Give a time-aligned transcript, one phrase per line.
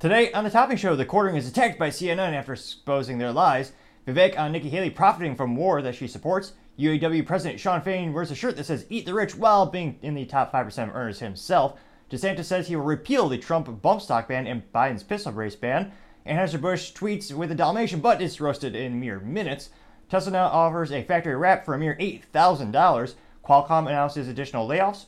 [0.00, 3.72] Today on the Topping Show, the quartering is attacked by CNN after exposing their lies.
[4.06, 6.54] Vivek on Nikki Haley profiting from war that she supports.
[6.78, 10.14] UAW President Shawn Fain wears a shirt that says "Eat the Rich" while being in
[10.14, 11.78] the top five percent earners himself.
[12.10, 15.92] DeSantis says he will repeal the Trump bump stock ban and Biden's pistol brace ban.
[16.24, 19.68] And Anheuser-Busch tweets with a Dalmatian butt is roasted in mere minutes.
[20.08, 23.14] Tesla now offers a factory wrap for a mere $8,000.
[23.44, 25.04] Qualcomm announces additional layoffs.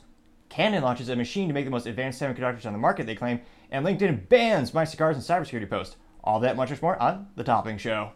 [0.49, 3.41] Canon launches a machine to make the most advanced semiconductors on the market, they claim,
[3.73, 5.97] and LinkedIn bans my cigars and cybersecurity post.
[6.23, 8.11] All that much more on The Topping Show.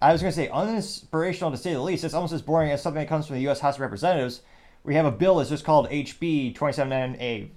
[0.00, 2.04] I was going to say uninspirational to say the least.
[2.04, 3.60] It's almost as boring as something that comes from the U.S.
[3.60, 4.42] House of Representatives,
[4.84, 7.48] We have a bill that's just called HB 279A.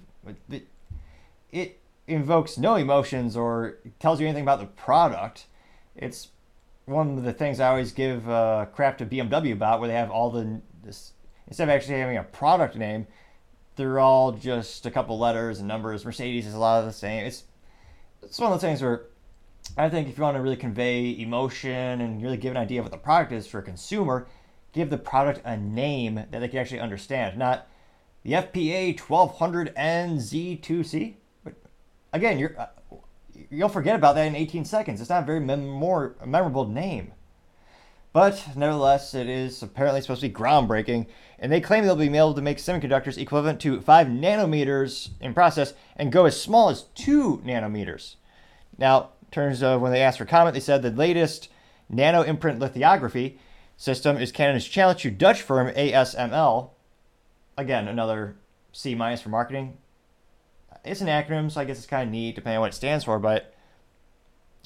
[0.49, 0.67] It,
[1.51, 5.45] it invokes no emotions or tells you anything about the product.
[5.95, 6.29] It's
[6.85, 10.09] one of the things I always give uh, crap to BMW about, where they have
[10.09, 11.13] all the this,
[11.45, 13.05] instead of actually having a product name,
[13.79, 16.03] they're all just a couple letters and numbers.
[16.03, 17.25] Mercedes is a lot of the same.
[17.25, 17.45] It's
[18.21, 19.05] it's one of those things where
[19.77, 22.85] I think if you want to really convey emotion and really give an idea of
[22.85, 24.27] what the product is for a consumer,
[24.73, 27.69] give the product a name that they can actually understand, not
[28.23, 31.13] the FPA 1200NZ2C.
[31.45, 31.53] But
[32.11, 32.65] again, you're uh,
[33.49, 34.99] you'll forget about that in 18 seconds.
[34.99, 37.13] It's not a very memor- memorable name.
[38.11, 42.33] But nevertheless, it is apparently supposed to be groundbreaking, and they claim they'll be able
[42.33, 47.43] to make semiconductors equivalent to 5 nanometers in process and go as small as 2
[47.45, 48.15] nanometers.
[48.77, 51.49] Now, in terms of when they asked for comment, they said the latest
[51.87, 53.39] nano imprint lithography
[53.77, 56.71] system is Canon's challenge to Dutch firm ASML.
[57.57, 58.37] Again, another
[58.71, 59.77] C minus for marketing
[60.83, 63.05] it's an acronym, so I guess it's kind of neat depending on what it stands
[63.05, 63.19] for.
[63.19, 63.53] But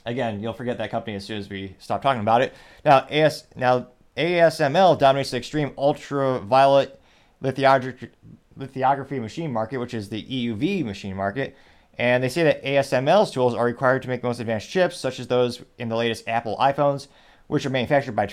[0.06, 2.53] again, you'll forget that company as soon as we stop talking about it.
[2.84, 3.88] Now, AS now
[4.18, 7.00] ASML dominates the extreme ultraviolet
[7.41, 11.56] lithography machine market, which is the EUV machine market.
[11.97, 15.19] And they say that ASML's tools are required to make the most advanced chips, such
[15.19, 17.08] as those in the latest Apple iPhones,
[17.47, 18.25] which are manufactured by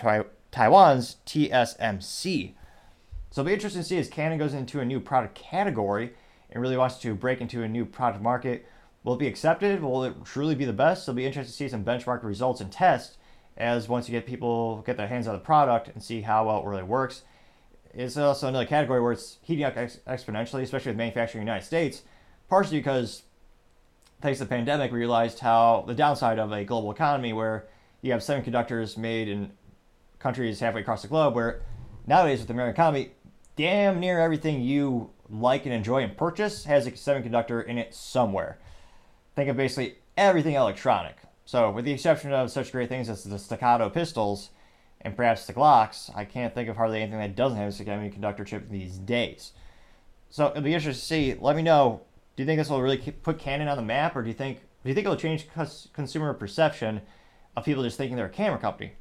[0.50, 2.54] Taiwan's TSMC.
[3.30, 6.14] So it'll be interesting to see as Canon goes into a new product category
[6.50, 8.66] and really wants to break into a new product market.
[9.02, 9.82] Will it be accepted?
[9.82, 11.04] Will it truly be the best?
[11.04, 13.16] It'll be interesting to see some benchmark results and tests
[13.56, 16.60] as once you get people get their hands on the product and see how well
[16.60, 17.22] it really works.
[17.92, 21.50] It's also another category where it's heating up ex- exponentially, especially with manufacturing in the
[21.50, 22.02] United States,
[22.48, 23.22] partially because
[24.20, 27.66] thanks to the pandemic, we realized how the downside of a global economy where
[28.02, 29.50] you have semiconductors made in
[30.18, 31.62] countries halfway across the globe, where
[32.06, 33.12] nowadays with the American economy,
[33.56, 38.58] damn near everything you like and enjoy and purchase has a semiconductor in it somewhere.
[39.40, 41.16] Think of basically everything electronic.
[41.46, 44.50] So, with the exception of such great things as the staccato pistols
[45.00, 48.44] and perhaps the Glocks, I can't think of hardly anything that doesn't have a semiconductor
[48.44, 49.52] chip these days.
[50.28, 51.40] So, it'll be interesting to see.
[51.40, 52.02] Let me know.
[52.36, 54.58] Do you think this will really put Canon on the map, or do you think
[54.82, 55.48] do you think it'll change
[55.94, 57.00] consumer perception
[57.56, 58.92] of people just thinking they're a camera company?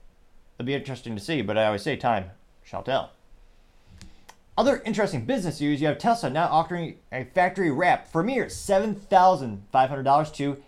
[0.57, 1.41] it'll be interesting to see.
[1.41, 2.31] But I always say time
[2.63, 3.11] shall tell.
[4.59, 8.93] Other interesting business news: you have Tesla now offering a factory wrap for mere seven
[8.93, 10.61] thousand five hundred dollars to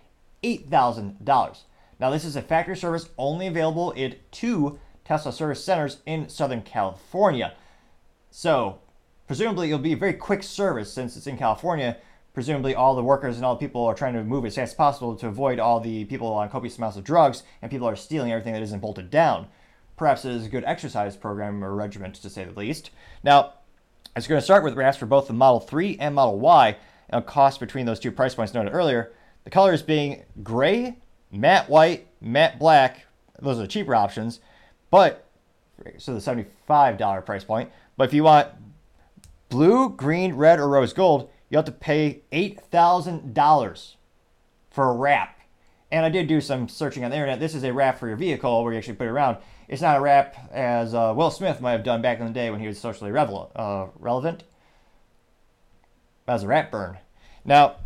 [0.43, 1.65] eight thousand dollars.
[1.99, 6.61] Now, this is a factory service only available at two Tesla service centers in Southern
[6.61, 7.53] California.
[8.29, 8.79] So,
[9.27, 11.97] presumably, it'll be a very quick service since it's in California.
[12.33, 14.75] Presumably, all the workers and all the people are trying to move as fast as
[14.77, 18.31] possible to avoid all the people on copious amounts of drugs, and people are stealing
[18.31, 19.47] everything that isn't bolted down.
[19.97, 22.91] Perhaps it is a good exercise program or regiment, to say the least.
[23.21, 23.55] Now,
[24.15, 26.75] it's going to start with wraps for both the Model 3 and Model Y,
[27.09, 29.11] and a cost between those two price points noted earlier.
[29.43, 30.97] The colors being gray
[31.31, 33.05] matte white, matte black.
[33.41, 34.39] Those are the cheaper options,
[34.89, 35.27] but
[35.97, 37.71] so the $75 price point.
[37.97, 38.49] But if you want
[39.49, 43.95] blue, green, red, or rose gold, you have to pay $8,000
[44.69, 45.39] for a wrap.
[45.91, 47.39] And I did do some searching on the internet.
[47.39, 49.37] This is a wrap for your vehicle where you actually put it around.
[49.71, 52.51] It's not a wrap as uh, Will Smith might have done back in the day
[52.51, 54.43] when he was socially revel- uh, relevant.
[56.27, 56.97] As a wrap burn.
[57.45, 57.77] Now,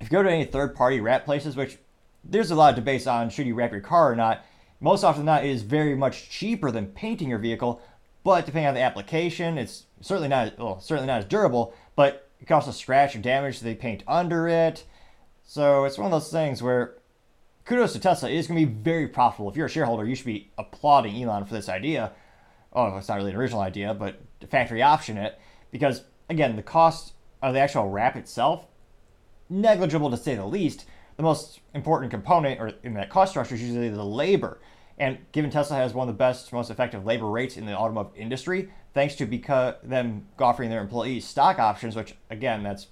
[0.00, 1.78] if you go to any third party wrap places, which
[2.22, 4.44] there's a lot of debates on should you wrap your car or not.
[4.78, 7.82] Most often than not, it is very much cheaper than painting your vehicle,
[8.22, 11.74] but depending on the application, it's certainly not well, certainly not as durable.
[11.96, 14.84] But it can also scratch or damage the paint under it.
[15.44, 16.94] So it's one of those things where
[17.70, 18.28] kudos to Tesla.
[18.28, 19.48] It is going to be very profitable.
[19.48, 22.10] If you're a shareholder, you should be applauding Elon for this idea.
[22.72, 25.38] Oh, it's not really an original idea, but to factory option it
[25.70, 28.66] because again, the cost of the actual wrap itself
[29.48, 30.84] negligible to say the least
[31.16, 34.60] the most important component or in that cost structure is usually the labor.
[34.98, 38.16] And given Tesla has one of the best, most effective labor rates in the automotive
[38.16, 42.88] industry, thanks to because them offering their employees stock options, which again, that's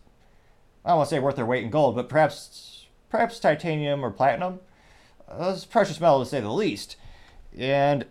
[0.84, 4.12] I don't want to say worth their weight in gold, but perhaps perhaps titanium or
[4.12, 4.60] platinum.
[5.30, 6.96] Uh, it's precious metal to say the least,
[7.56, 8.06] and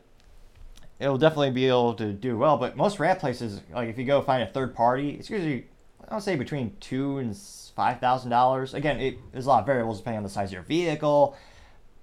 [1.00, 2.58] it'll definitely be able to do well.
[2.58, 5.68] But most wrap places, like if you go find a third party, it's usually
[6.08, 8.74] I don't say between two and $5,000.
[8.74, 11.36] Again, it, there's a lot of variables depending on the size of your vehicle,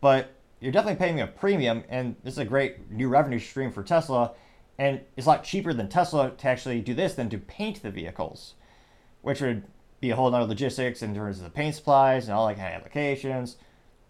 [0.00, 0.31] but
[0.61, 4.32] you're definitely paying a premium, and this is a great new revenue stream for Tesla.
[4.78, 7.90] And it's a lot cheaper than Tesla to actually do this than to paint the
[7.90, 8.55] vehicles,
[9.22, 9.64] which would
[10.00, 12.69] be a whole other logistics in terms of the paint supplies and all that kind
[12.69, 13.56] of applications.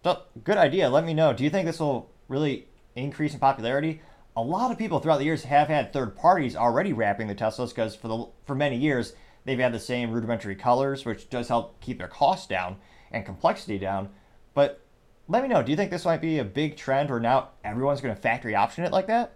[0.05, 0.89] Good idea.
[0.89, 1.33] Let me know.
[1.33, 4.01] Do you think this will really increase in popularity?
[4.37, 7.69] A lot of people throughout the years have had third parties already wrapping the Teslas
[7.69, 9.15] because for the for many years
[9.45, 12.77] They've had the same rudimentary colors, which does help keep their cost down
[13.13, 14.09] and complexity down.
[14.55, 14.81] But
[15.29, 18.01] let me know, do you think this might be a big trend where now everyone's
[18.01, 19.35] going to factory option it like that?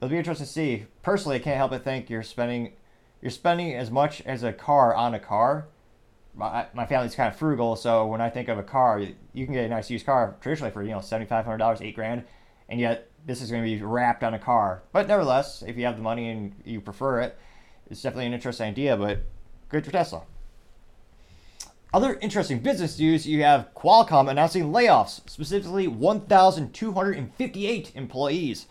[0.00, 0.86] It'll be interesting to see.
[1.02, 2.72] Personally, I can't help but think you're spending
[3.20, 5.66] you're spending as much as a car on a car.
[6.38, 9.52] My, my family's kind of frugal, so when I think of a car, you can
[9.52, 12.22] get a nice used car traditionally for you know seventy five hundred dollars, eight grand,
[12.68, 14.84] and yet this is going to be wrapped on a car.
[14.92, 17.36] But nevertheless, if you have the money and you prefer it,
[17.90, 19.24] it's definitely an interesting idea, but
[19.68, 20.22] good for Tesla.
[21.92, 28.66] Other interesting business news you have Qualcomm announcing layoffs, specifically 1,258 employees.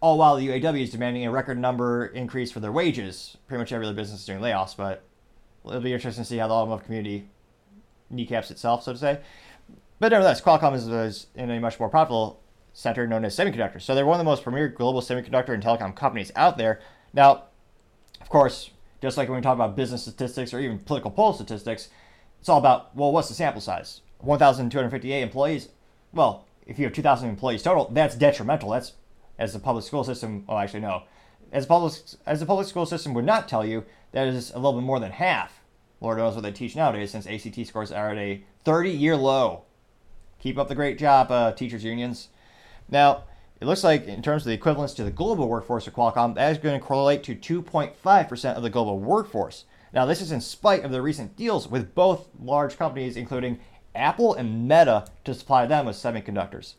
[0.00, 3.38] All while the UAW is demanding a record number increase for their wages.
[3.46, 5.04] Pretty much every other business is doing layoffs, but
[5.66, 7.28] it'll be interesting to see how the automotive community
[8.10, 9.20] kneecaps itself, so to say.
[9.98, 12.40] But nevertheless, Qualcomm is, is in a much more profitable
[12.72, 13.82] center known as semiconductors.
[13.82, 16.80] So they're one of the most premier global semiconductor and telecom companies out there.
[17.12, 17.44] Now,
[18.20, 21.88] of course, just like when we talk about business statistics or even political poll statistics,
[22.40, 24.00] it's all about, well, what's the sample size?
[24.18, 25.68] 1,258 employees.
[26.12, 28.70] Well, if you have 2,000 employees total, that's detrimental.
[28.70, 28.92] That's
[29.38, 30.44] as the public school system.
[30.46, 31.02] well, actually, no.
[31.52, 31.92] As public
[32.26, 35.00] as the public school system would not tell you, that is a little bit more
[35.00, 35.60] than half.
[36.00, 39.64] Lord knows what they teach nowadays, since ACT scores are at a 30-year low.
[40.38, 42.28] Keep up the great job, uh, teachers unions.
[42.88, 43.24] Now,
[43.60, 46.52] it looks like, in terms of the equivalence to the global workforce of Qualcomm, that
[46.52, 49.64] is going to correlate to 2.5% of the global workforce.
[49.92, 53.58] Now, this is in spite of the recent deals with both large companies, including
[53.96, 56.74] Apple and Meta, to supply them with semiconductors.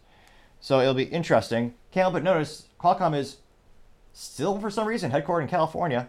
[0.62, 1.74] So it'll be interesting.
[1.92, 3.38] Can't help but notice Qualcomm is
[4.14, 6.08] still, for some reason, headquartered in California.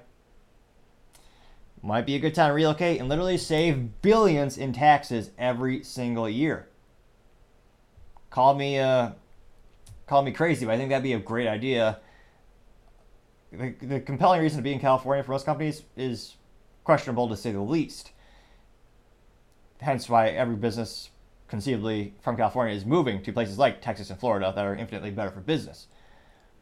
[1.86, 6.28] Might be a good time to relocate and literally save billions in taxes every single
[6.28, 6.68] year.
[8.28, 9.10] Call me uh,
[10.08, 12.00] call me crazy, but I think that'd be a great idea.
[13.52, 16.34] The, the compelling reason to be in California for most companies is
[16.82, 18.10] questionable to say the least.
[19.80, 21.10] Hence why every business
[21.46, 25.30] conceivably from California is moving to places like Texas and Florida that are infinitely better
[25.30, 25.86] for business.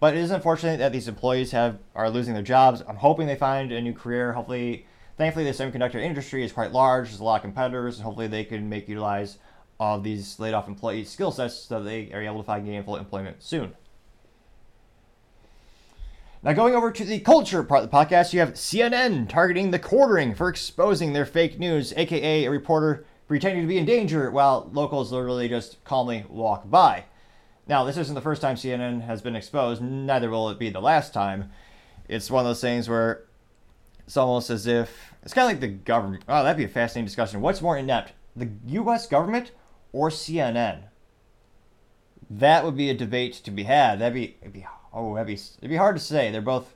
[0.01, 2.83] But it is unfortunate that these employees have are losing their jobs.
[2.87, 4.35] I'm hoping they find a new career.
[4.35, 4.85] Hopefully,
[5.17, 7.09] thankfully, the semiconductor industry is quite large.
[7.09, 9.39] There's a lot of competitors, and hopefully, they can make utilize
[9.81, 13.43] of these laid off employees' skill sets so they are able to find gainful employment
[13.43, 13.75] soon.
[16.43, 19.79] Now, going over to the culture part of the podcast, you have CNN targeting the
[19.79, 24.69] quartering for exposing their fake news, aka a reporter pretending to be in danger while
[24.73, 27.05] locals literally just calmly walk by.
[27.67, 30.81] Now, this isn't the first time CNN has been exposed, neither will it be the
[30.81, 31.51] last time.
[32.09, 33.25] It's one of those things where
[34.07, 36.25] it's almost as if it's kind of like the government.
[36.29, 37.41] Oh, that'd be a fascinating discussion.
[37.41, 39.07] What's more inept, the U.S.
[39.07, 39.53] government
[39.93, 40.83] or CNN?
[42.29, 44.01] That would be a debate to be had.
[44.01, 46.31] That'd be, it'd be oh, that'd be, it'd be hard to say.
[46.31, 46.75] They're both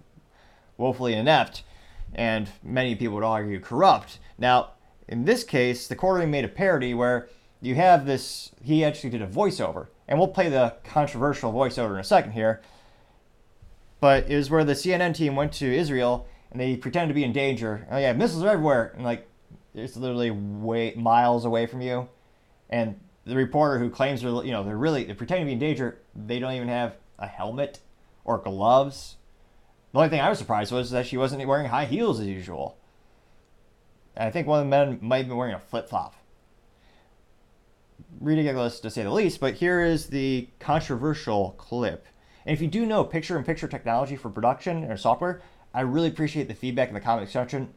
[0.78, 1.62] woefully inept,
[2.14, 4.18] and many people would argue corrupt.
[4.38, 4.70] Now,
[5.06, 7.28] in this case, the quartering made a parody where
[7.60, 8.52] you have this.
[8.62, 12.62] He actually did a voiceover, and we'll play the controversial voiceover in a second here.
[14.00, 17.24] But it was where the CNN team went to Israel and they pretend to be
[17.24, 17.86] in danger.
[17.90, 19.28] Oh yeah, missiles are everywhere, and like
[19.74, 22.08] it's literally way miles away from you.
[22.70, 25.58] And the reporter who claims they're you know they're really they're pretending to be in
[25.58, 27.80] danger, they don't even have a helmet
[28.24, 29.16] or gloves.
[29.92, 32.76] The only thing I was surprised was that she wasn't wearing high heels as usual.
[34.16, 36.14] And I think one of the men might have been wearing a flip flop.
[38.20, 42.06] Ridiculous to say the least, but here is the controversial clip.
[42.44, 45.40] And if you do know picture in picture technology for production or software,
[45.74, 47.72] I really appreciate the feedback in the comment section.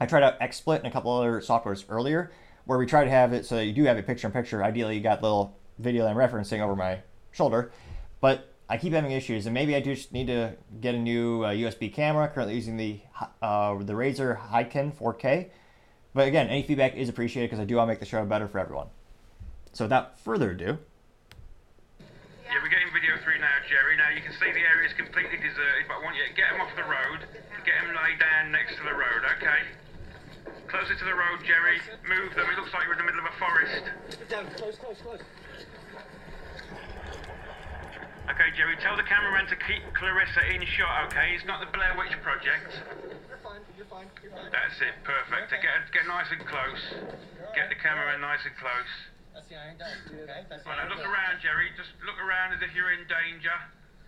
[0.00, 2.32] I tried out XSplit and a couple other softwares earlier
[2.64, 4.62] where we try to have it so that you do have a picture in picture.
[4.62, 7.00] Ideally, you got little video I'm referencing over my
[7.32, 7.72] shoulder.
[8.20, 11.50] But I keep having issues, and maybe I just need to get a new uh,
[11.50, 12.28] USB camera.
[12.28, 13.00] Currently using the
[13.42, 15.50] uh, the Razer Hyken 4K.
[16.14, 18.48] But again, any feedback is appreciated because I do want to make the show better
[18.48, 18.88] for everyone.
[19.72, 20.78] So without further ado,
[22.50, 23.96] yeah, we're getting video through now, Jerry.
[24.10, 26.50] Now you can see the area is completely deserted, but I want you to get
[26.50, 27.22] them off the road,
[27.62, 29.62] get them laid down next to the road, okay?
[30.66, 31.78] Closer to the road, Jerry.
[32.10, 32.50] Move them.
[32.50, 33.86] It looks like you're in the middle of a forest.
[34.26, 35.22] Down, close, close, close.
[38.34, 41.30] Okay, Jerry, tell the cameraman to keep Clarissa in shot, okay?
[41.38, 42.82] It's not the Blair Witch Project.
[43.30, 44.50] You're fine, you're fine, you're fine.
[44.50, 45.54] That's it, perfect.
[45.54, 45.62] Okay.
[45.62, 46.82] Get, get nice and close.
[47.54, 48.90] Get the cameraman nice and close.
[49.30, 50.42] That's the iron dome, okay?
[50.50, 51.70] That's the Right, iron look around, Jerry.
[51.78, 53.54] Just look around as if you're in danger.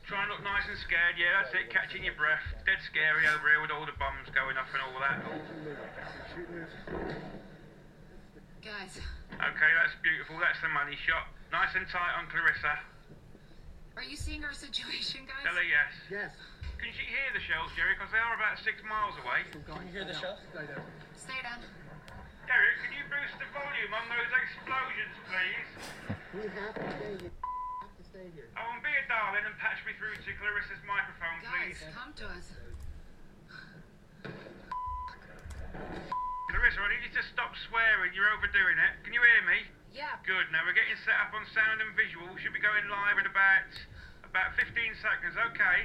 [0.07, 1.15] Try and look nice and scared.
[1.17, 1.71] Yeah, that's it.
[1.71, 2.43] Catching your breath.
[2.67, 5.23] Dead scary over here with all the bombs going off and all that.
[8.63, 8.95] Guys,
[9.33, 10.39] Okay, that's beautiful.
[10.39, 11.27] That's the money shot.
[11.51, 12.79] Nice and tight on Clarissa.
[13.99, 15.43] are you seeing our situation, guys?
[15.43, 15.91] Tell her yes.
[16.11, 16.33] Yes.
[16.79, 17.95] Can she hear the shells, Jerry?
[17.99, 19.47] Because they are about six miles away.
[19.51, 20.39] Can you hear the shells?
[21.15, 21.63] Stay down.
[22.47, 25.71] Derek, can you boost the volume on those explosions, please?
[26.35, 27.52] We have to stay
[28.31, 28.47] here.
[28.47, 28.63] We have to.
[28.63, 31.95] Oh, and be a darling and patch me through to Clarissa's microphone, Guys, please.
[31.97, 32.47] come to us.
[36.53, 38.13] Clarissa, I need you to stop swearing.
[38.15, 38.93] You're overdoing it.
[39.03, 39.59] Can you hear me?
[39.93, 40.21] Yeah.
[40.25, 40.49] Good.
[40.53, 42.25] Now we're getting set up on sound and visual.
[42.33, 43.69] We should be going live in about
[44.25, 45.35] about 15 seconds.
[45.53, 45.79] Okay.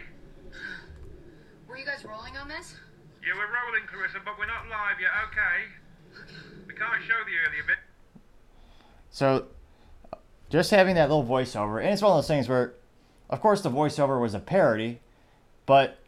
[1.67, 2.75] Were you guys rolling on this?
[3.19, 5.11] Yeah, we're rolling, Clarissa, but we're not live yet.
[5.31, 5.57] Okay.
[6.67, 7.81] We can't show the earlier bit.
[9.11, 9.47] So,
[10.49, 12.73] just having that little voiceover, and it's one of those things where,
[13.29, 14.99] of course, the voiceover was a parody,
[15.65, 15.99] but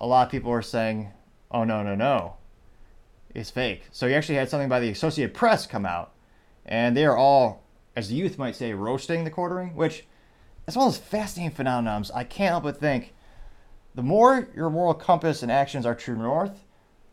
[0.00, 1.12] a lot of people were saying,
[1.50, 2.34] "Oh no, no, no,
[3.34, 6.12] it's fake." So you actually had something by the Associated Press come out,
[6.64, 7.62] and they are all,
[7.94, 10.04] as the youth might say, roasting the quartering, which
[10.66, 12.10] is one of those fascinating phenomenons.
[12.14, 13.12] I can't help but think,
[13.94, 16.64] the more your moral compass and actions are true north,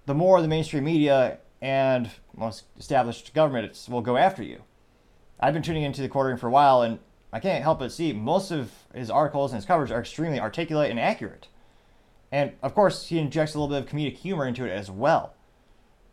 [0.05, 4.61] the more the mainstream media and most established governments will go after you.
[5.39, 6.99] I've been tuning into the quartering for a while, and
[7.31, 10.89] I can't help but see most of his articles and his coverage are extremely articulate
[10.89, 11.47] and accurate.
[12.31, 15.33] And of course, he injects a little bit of comedic humor into it as well.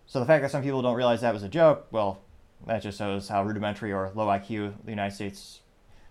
[0.07, 2.21] So the fact that some people don't realize that was a joke, well,
[2.67, 5.61] that just shows how rudimentary or low IQ the United States,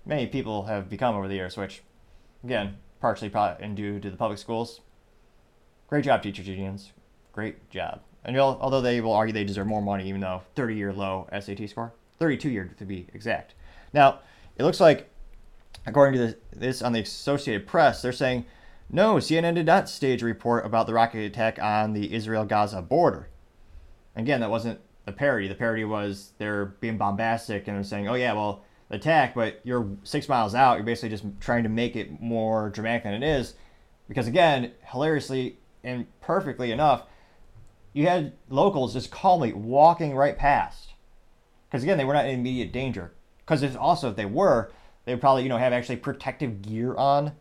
[0.05, 1.84] many people have become over the years, which,
[2.43, 4.82] again, partially probably due to the public schools.
[5.88, 6.91] Great job, teachers unions.
[7.32, 8.01] Great job.
[8.25, 11.70] And although they will argue they deserve more money, even though 30 year low SAT
[11.70, 13.53] score, 32 year to be exact.
[13.91, 14.21] Now,
[14.55, 15.09] it looks like,
[15.85, 18.45] according to this, on the Associated Press, they're saying,
[18.89, 22.81] no, CNN did not stage a report about the rocket attack on the Israel Gaza
[22.81, 23.27] border.
[24.15, 25.49] Again, that wasn't the parody.
[25.49, 29.59] The parody was they're being bombastic and they're saying, oh, yeah, well, the attack, but
[29.65, 30.75] you're six miles out.
[30.77, 33.55] You're basically just trying to make it more dramatic than it is.
[34.07, 37.03] Because, again, hilariously and perfectly enough,
[37.91, 40.92] you had locals just calmly walking right past.
[41.73, 43.13] Because again, they were not in immediate danger.
[43.39, 44.71] Because also if they were,
[45.05, 47.31] they would probably you know have actually protective gear on.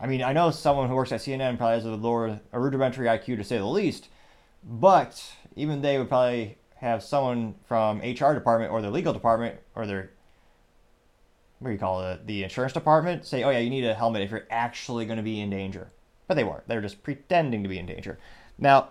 [0.00, 3.06] I mean, I know someone who works at CNN probably has a lower, a rudimentary
[3.06, 4.08] IQ to say the least,
[4.64, 9.86] but even they would probably have someone from HR department or their legal department or
[9.86, 10.10] their
[11.60, 14.22] what do you call it, the insurance department say, oh yeah, you need a helmet
[14.22, 15.92] if you're actually going to be in danger.
[16.26, 16.66] But they weren't.
[16.66, 18.18] They were just pretending to be in danger.
[18.58, 18.88] Now,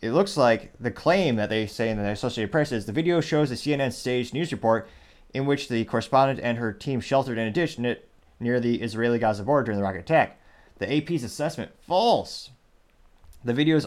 [0.00, 3.20] it looks like the claim that they say in the Associated Press is the video
[3.20, 4.88] shows a CNN staged news report
[5.34, 9.44] in which the correspondent and her team sheltered in a ditch near the Israeli Gaza
[9.44, 10.40] border during the rocket attack.
[10.78, 12.50] The AP's assessment false.
[13.44, 13.86] The video's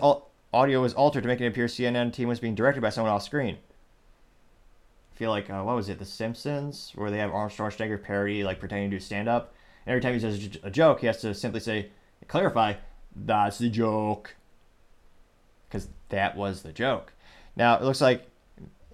[0.53, 3.23] audio was altered to make it appear CNN team was being directed by someone off
[3.23, 3.57] screen.
[5.11, 8.43] I feel like uh, what was it, The Simpsons, where they have Arnold Schwarzenegger parody
[8.43, 9.53] like pretending to do stand up.
[9.85, 11.89] and Every time he says a joke, he has to simply say,
[12.27, 12.75] clarify,
[13.15, 14.35] that's the joke.
[15.73, 17.13] Because that was the joke.
[17.55, 18.29] Now, it looks like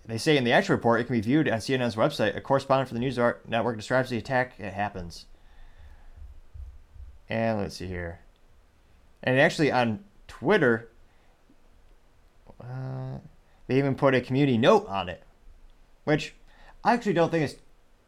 [0.06, 2.38] they say in the actual report it can be viewed on CNN's website.
[2.38, 4.54] A correspondent for the news network describes the attack.
[4.58, 5.26] It happens.
[7.28, 8.22] And let's see here.
[9.22, 10.88] And actually on Twitter,
[12.62, 13.18] uh,
[13.68, 15.22] they even put a community note on it,
[16.06, 16.34] which
[16.86, 17.58] I actually don't think is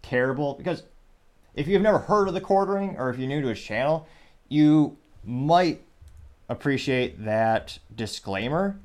[0.01, 0.84] terrible because
[1.56, 4.08] if you've never heard of the quartering or if you're new to his channel,
[4.48, 5.82] you might
[6.51, 8.79] appreciate that disclaimer.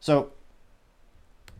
[0.00, 0.32] So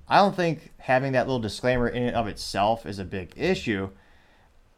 [0.09, 3.91] I don't think having that little disclaimer in and of itself is a big issue.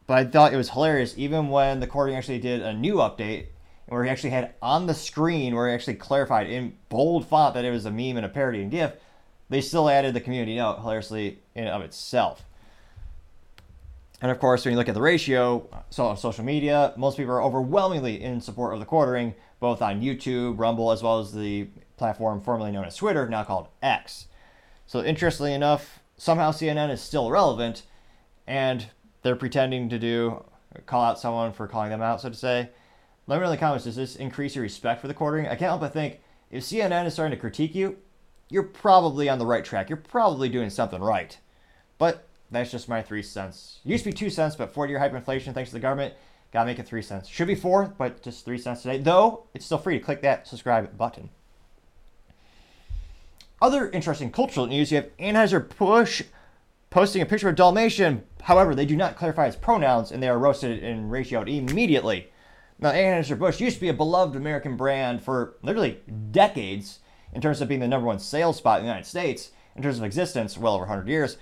[0.06, 3.46] But I thought it was hilarious, even when the quartering actually did a new update,
[3.86, 7.64] where he actually had on the screen where he actually clarified in bold font that
[7.64, 8.92] it was a meme and a parody and GIF.
[9.50, 12.44] They still added the community note hilariously in and of itself.
[14.22, 17.34] And of course, when you look at the ratio, so on social media, most people
[17.34, 21.66] are overwhelmingly in support of the quartering, both on YouTube, Rumble, as well as the
[21.96, 24.26] platform formerly known as Twitter, now called X.
[24.86, 27.84] So interestingly enough, somehow CNN is still relevant,
[28.46, 28.88] and
[29.22, 30.44] they're pretending to do
[30.84, 32.68] call out someone for calling them out, so to say.
[33.26, 35.46] Let me know in the comments, does this increase your respect for the quartering?
[35.46, 37.96] I can't help but think if CNN is starting to critique you,
[38.50, 39.88] you're probably on the right track.
[39.88, 41.38] You're probably doing something right.
[41.96, 43.80] But that's just my three cents.
[43.82, 46.12] Used to be two cents, but 40 year hyperinflation, thanks to the government,
[46.54, 47.28] gotta make it three cents.
[47.28, 48.98] Should be four, but just three cents today.
[48.98, 51.28] Though it's still free to click that subscribe button.
[53.60, 56.22] Other interesting cultural news: you have Anheuser-Busch
[56.90, 58.22] posting a picture of a Dalmatian.
[58.42, 62.30] However, they do not clarify its pronouns, and they are roasted and ratioed immediately.
[62.78, 67.00] Now, Anheuser-Busch used to be a beloved American brand for literally decades
[67.32, 69.98] in terms of being the number one sales spot in the United States in terms
[69.98, 71.36] of existence, well over 100 years.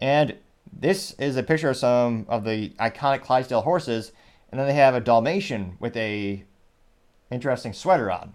[0.00, 0.36] And
[0.72, 4.12] this is a picture of some of the iconic Clydesdale horses,
[4.50, 6.44] and then they have a Dalmatian with a
[7.30, 8.34] interesting sweater on.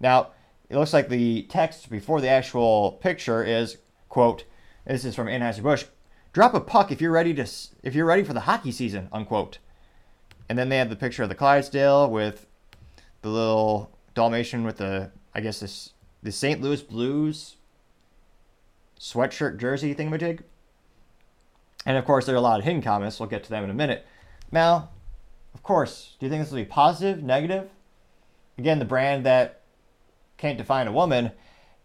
[0.00, 0.28] Now,
[0.68, 4.44] it looks like the text before the actual picture is quote,
[4.86, 5.84] this is from Anheuser-Busch,
[6.32, 7.46] drop a puck if you're ready to
[7.82, 9.58] if you're ready for the hockey season, unquote.
[10.48, 12.46] And then they have the picture of the Clydesdale with
[13.22, 16.60] the little Dalmatian with the I guess this the St.
[16.60, 17.56] Louis Blues
[18.98, 20.40] sweatshirt jersey thingamajig.
[21.86, 23.20] And of course, there are a lot of hidden comments.
[23.20, 24.04] We'll get to them in a minute.
[24.50, 24.90] Now,
[25.54, 27.68] of course, do you think this will be positive, negative?
[28.56, 29.62] Again, the brand that
[30.36, 31.32] can't define a woman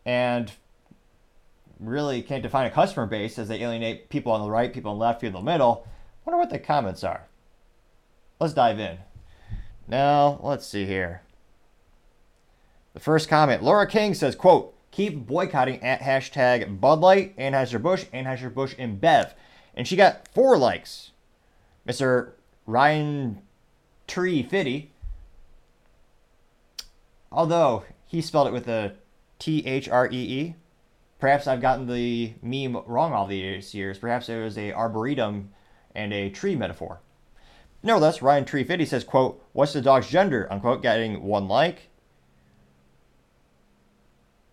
[0.05, 0.51] and
[1.79, 4.97] really can't define a customer base as they alienate people on the right, people on
[4.97, 5.87] the left, people in the middle.
[6.25, 7.27] Wonder what the comments are.
[8.39, 8.99] Let's dive in.
[9.87, 11.21] Now, let's see here.
[12.93, 18.75] The first comment, Laura King says, quote, keep boycotting at hashtag Bud Light, Anheuser-Busch, Anheuser-Busch,
[18.75, 19.33] InBev.
[19.75, 21.11] And she got four likes.
[21.87, 22.33] Mr.
[22.65, 23.41] Ryan
[24.07, 24.91] Tree Fitty,
[27.31, 28.95] although he spelled it with a
[29.39, 30.55] T H R E E.
[31.19, 33.97] Perhaps I've gotten the meme wrong all these years.
[33.97, 35.51] Perhaps it was a arboretum
[35.95, 36.99] and a tree metaphor.
[37.81, 40.47] Nevertheless, Ryan Tree Fitty says, quote, what's the dog's gender?
[40.51, 41.89] Unquote, getting one like.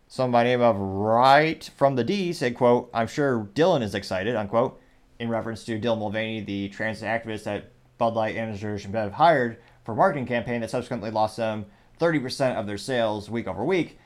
[0.08, 4.34] Someone by name of Right from the D said, quote, I'm sure Dylan is excited,
[4.34, 4.80] unquote,
[5.20, 7.70] in reference to Dylan Mulvaney, the trans activist that
[8.00, 11.66] Bud Light InBev hired for a marketing campaign that subsequently lost them
[12.00, 13.98] 30% of their sales week over week.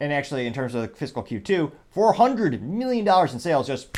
[0.00, 3.96] And actually, in terms of the fiscal Q2, $400 million in sales just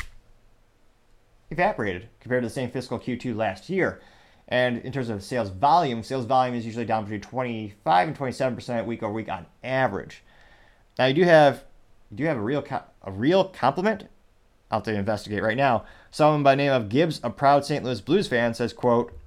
[1.49, 3.99] evaporated compared to the same fiscal Q2 last year.
[4.47, 8.85] And in terms of sales volume, sales volume is usually down between 25 and 27%
[8.85, 10.23] week over week on average.
[10.99, 11.63] Now you do have
[12.11, 12.63] you do have a real
[13.01, 14.07] a real compliment
[14.75, 15.85] out to investigate right now.
[16.11, 17.83] Someone by the name of Gibbs, a proud St.
[17.83, 19.17] Louis Blues fan, says, "quote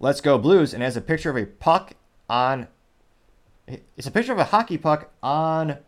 [0.00, 1.94] Let's go Blues," and has a picture of a puck
[2.30, 2.68] on.
[3.66, 5.78] It's a picture of a hockey puck on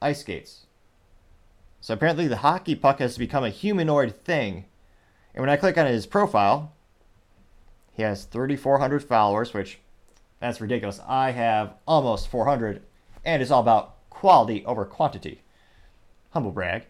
[0.00, 0.66] ice skates.
[1.80, 4.66] So apparently, the hockey puck has become a humanoid thing.
[5.34, 6.72] And when I click on his profile,
[7.92, 9.80] he has 3,400 followers, which
[10.38, 11.00] that's ridiculous.
[11.06, 12.82] I have almost 400,
[13.24, 15.42] and it's all about quality over quantity.
[16.30, 16.86] Humble brag.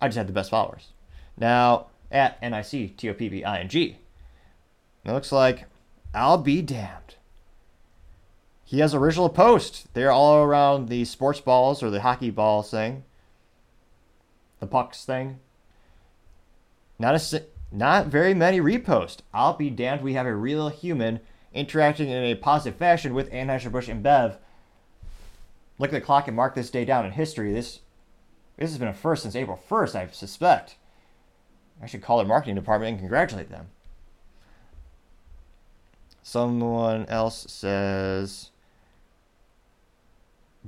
[0.00, 0.88] I just had the best followers.
[1.36, 3.96] Now, at N-I-C-T-O-P-B-I-N-G.
[5.04, 5.64] It looks like
[6.14, 7.16] I'll be damned.
[8.64, 9.88] he has original posts.
[9.94, 13.04] They're all around the sports balls or the hockey balls thing,
[14.60, 15.40] the pucks thing.
[16.98, 19.18] Not a not very many reposts.
[19.32, 20.02] I'll be damned.
[20.02, 21.20] We have a real human
[21.54, 24.36] interacting in a positive fashion with Anheuser Busch InBev.
[25.78, 27.52] Look at the clock and mark this day down in history.
[27.52, 27.80] This
[28.58, 30.76] this has been a first since April 1st, I suspect.
[31.80, 33.68] I should call their marketing department and congratulate them.
[36.22, 38.50] Someone else says,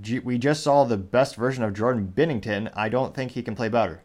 [0.01, 2.71] "G- We just saw the best version of Jordan Binnington.
[2.75, 4.03] I don't think he can play better.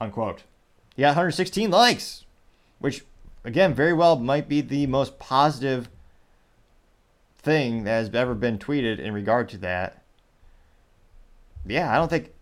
[0.00, 0.44] Unquote.
[0.94, 2.24] He got 116 likes,
[2.78, 3.04] which,
[3.44, 5.88] again, very well might be the most positive
[7.38, 10.01] thing that has ever been tweeted in regard to that.
[11.66, 12.32] Yeah, I don't think.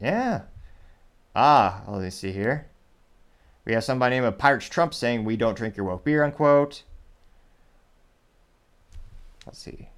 [0.00, 0.42] Yeah.
[1.34, 2.66] Ah, let me see here.
[3.64, 6.82] We have somebody named Pirates Trump saying we don't drink your woke beer, unquote.
[9.46, 9.88] Let's see.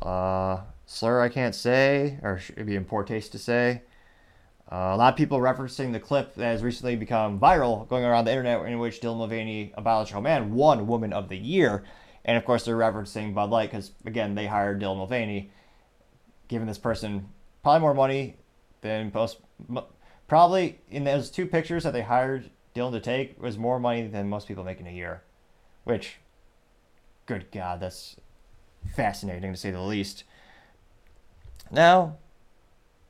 [0.00, 3.82] Uh, slur I can't say, or should be in poor taste to say.
[4.70, 8.24] Uh, a lot of people referencing the clip that has recently become viral going around
[8.24, 11.84] the internet in which Dylan Mulvaney, a biological man, won Woman of the Year.
[12.24, 15.50] And of course, they're referencing Bud Light because, again, they hired Dylan Mulvaney,
[16.48, 17.28] giving this person
[17.62, 18.36] probably more money
[18.82, 19.38] than most.
[20.28, 24.28] Probably in those two pictures that they hired Dylan to take was more money than
[24.28, 25.22] most people make in a year.
[25.84, 26.18] Which,
[27.26, 28.16] good God, that's
[28.94, 30.24] fascinating to say the least.
[31.70, 32.16] Now,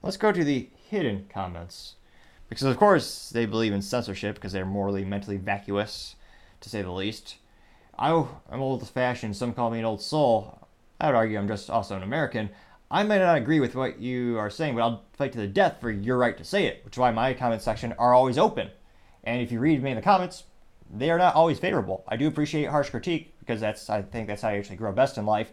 [0.02, 1.96] let's go to the hidden comments.
[2.48, 6.16] Because, of course, they believe in censorship because they're morally, mentally vacuous,
[6.60, 7.36] to say the least.
[8.00, 10.66] I, I'm old fashioned, some call me an old soul.
[10.98, 12.48] I would argue I'm just also an American.
[12.90, 15.76] I might not agree with what you are saying, but I'll fight to the death
[15.80, 18.70] for your right to say it, which is why my comment section are always open.
[19.22, 20.44] And if you read me in the comments,
[20.92, 22.02] they are not always favorable.
[22.08, 25.18] I do appreciate harsh critique because that's I think that's how you actually grow best
[25.18, 25.52] in life.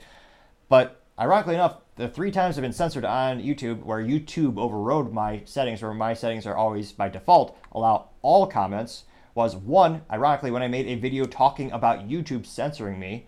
[0.70, 5.42] But ironically enough, the three times I've been censored on YouTube where YouTube overrode my
[5.46, 9.04] settings, where my settings are always by default allow all comments,
[9.38, 13.28] was one, ironically, when I made a video talking about YouTube censoring me.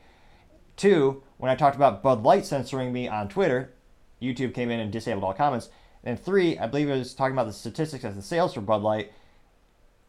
[0.76, 3.74] Two, when I talked about Bud Light censoring me on Twitter,
[4.20, 5.70] YouTube came in and disabled all comments.
[6.04, 8.82] And three, I believe it was talking about the statistics of the sales for Bud
[8.82, 9.14] Light,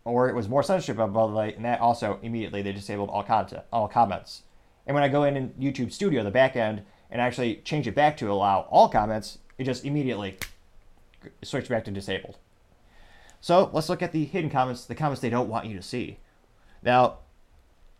[0.06, 3.22] or it was more censorship of Bud Light, and that also immediately they disabled all
[3.22, 4.44] content, all comments.
[4.86, 7.94] And when I go in in YouTube Studio, the back end, and actually change it
[7.94, 10.38] back to allow all comments, it just immediately
[11.42, 12.38] switched back to disabled.
[13.40, 16.18] So let's look at the hidden comments, the comments they don't want you to see.
[16.82, 17.18] Now,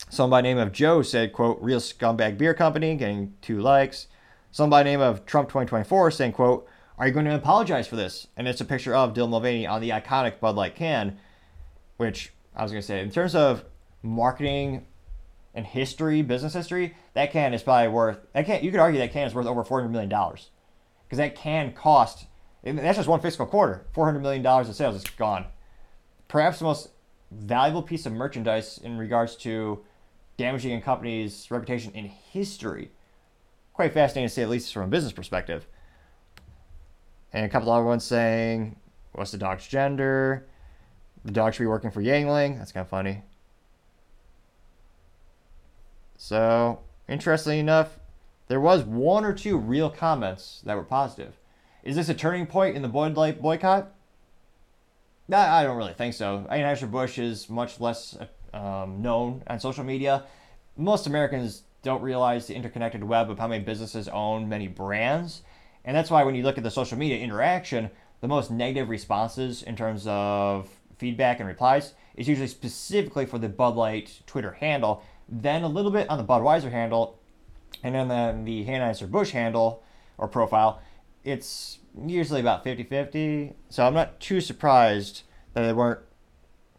[0.09, 4.07] someone by name of Joe said, quote, real scumbag beer company, getting two likes.
[4.50, 8.26] Someone by name of Trump 2024 saying, quote, are you going to apologize for this?
[8.37, 11.18] And it's a picture of Dylan Mulvaney on the iconic Bud Light can,
[11.96, 13.64] which I was going to say, in terms of
[14.03, 14.87] marketing
[15.55, 19.12] and history, business history, that can is probably worth, that can, you could argue that
[19.12, 20.11] can is worth over $400 million.
[20.11, 22.26] Because that can cost,
[22.64, 25.46] and that's just one fiscal quarter, $400 million of sales is gone.
[26.29, 26.90] Perhaps the most
[27.31, 29.85] valuable piece of merchandise in regards to
[30.37, 32.90] damaging a company's reputation in history.
[33.73, 35.66] Quite fascinating to say, at least from a business perspective.
[37.33, 38.77] And a couple other ones saying,
[39.12, 40.46] what's the dog's gender?
[41.25, 42.59] The dog should be working for Yuengling.
[42.59, 43.23] That's kind of funny.
[46.16, 47.99] So, interestingly enough,
[48.49, 51.38] there was one or two real comments that were positive.
[51.82, 53.92] Is this a turning point in the Bud Light boycott?
[55.28, 56.46] Nah, I don't really think so.
[56.50, 58.18] Anheuser-Busch is much less
[58.52, 60.24] um, known on social media.
[60.76, 65.42] Most Americans don't realize the interconnected web of how many businesses own many brands.
[65.84, 67.90] And that's why when you look at the social media interaction,
[68.20, 73.48] the most negative responses in terms of feedback and replies is usually specifically for the
[73.48, 77.18] Bud Light Twitter handle, then a little bit on the Budweiser handle,
[77.82, 79.82] and then the, the Anheuser-Busch handle
[80.18, 80.82] or profile.
[81.24, 83.54] It's usually about 50-50.
[83.68, 85.22] So I'm not too surprised
[85.54, 86.00] that they weren't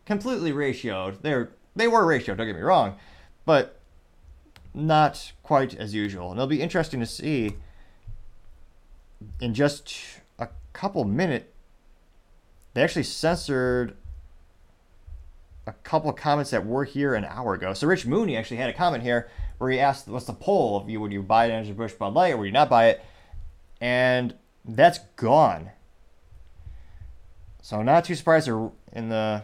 [0.06, 1.22] completely ratioed.
[1.22, 2.98] They're they were ratioed, don't get me wrong,
[3.46, 3.80] but
[4.74, 6.32] not quite as usual.
[6.32, 7.56] And it'll be interesting to see
[9.40, 9.94] in just
[10.40, 11.46] a couple minutes.
[12.74, 13.96] They actually censored
[15.68, 17.74] a couple comments that were here an hour ago.
[17.74, 20.90] So Rich Mooney actually had a comment here where he asked, "What's the poll of
[20.90, 21.00] you?
[21.00, 23.02] Would you buy an Anheuser-Busch Bud Light or would you not buy it?"
[23.82, 25.72] And that's gone.
[27.62, 29.44] So not too surprised they're in the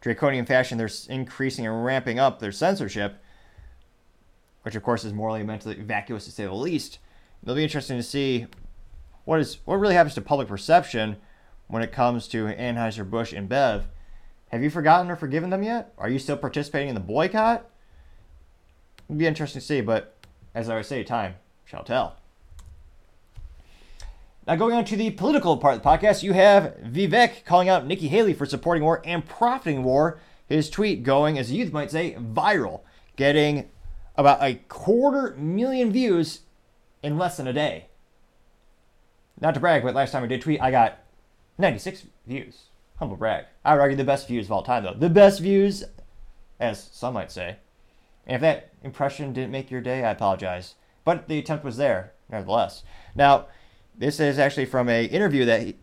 [0.00, 0.78] draconian fashion.
[0.78, 3.16] They're increasing and ramping up their censorship,
[4.62, 6.98] which of course is morally and mentally vacuous to say the least.
[7.42, 8.46] It'll be interesting to see
[9.24, 11.16] what is what really happens to public perception
[11.68, 13.84] when it comes to Anheuser Busch InBev.
[14.48, 15.92] Have you forgotten or forgiven them yet?
[15.98, 17.68] Are you still participating in the boycott?
[19.08, 20.16] It'd be interesting to see, but
[20.54, 22.16] as I always say, time shall tell.
[24.46, 27.86] Now, going on to the political part of the podcast, you have Vivek calling out
[27.86, 30.18] Nikki Haley for supporting war and profiting war.
[30.46, 32.82] His tweet going, as youth might say, viral,
[33.16, 33.70] getting
[34.16, 36.40] about a quarter million views
[37.02, 37.86] in less than a day.
[39.40, 40.98] Not to brag, but last time I did tweet, I got
[41.56, 42.64] 96 views.
[42.98, 43.46] Humble brag.
[43.64, 44.94] I would argue the best views of all time, though.
[44.94, 45.84] The best views,
[46.60, 47.56] as some might say.
[48.26, 50.74] And if that impression didn't make your day, I apologize.
[51.04, 52.84] But the attempt was there, nevertheless.
[53.14, 53.46] Now,
[53.96, 55.76] this is actually from a interview that he,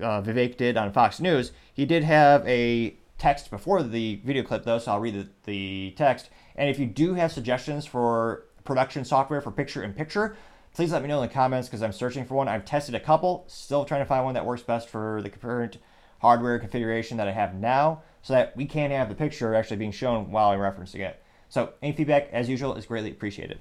[0.00, 1.52] uh, Vivek did on Fox News.
[1.72, 5.94] He did have a text before the video clip, though, so I'll read the, the
[5.96, 6.30] text.
[6.54, 10.36] And if you do have suggestions for production software for picture in picture,
[10.74, 12.48] please let me know in the comments because I'm searching for one.
[12.48, 15.78] I've tested a couple, still trying to find one that works best for the current
[16.20, 19.92] hardware configuration that I have now so that we can have the picture actually being
[19.92, 21.22] shown while I'm referencing it.
[21.48, 23.60] So any feedback, as usual, is greatly appreciated.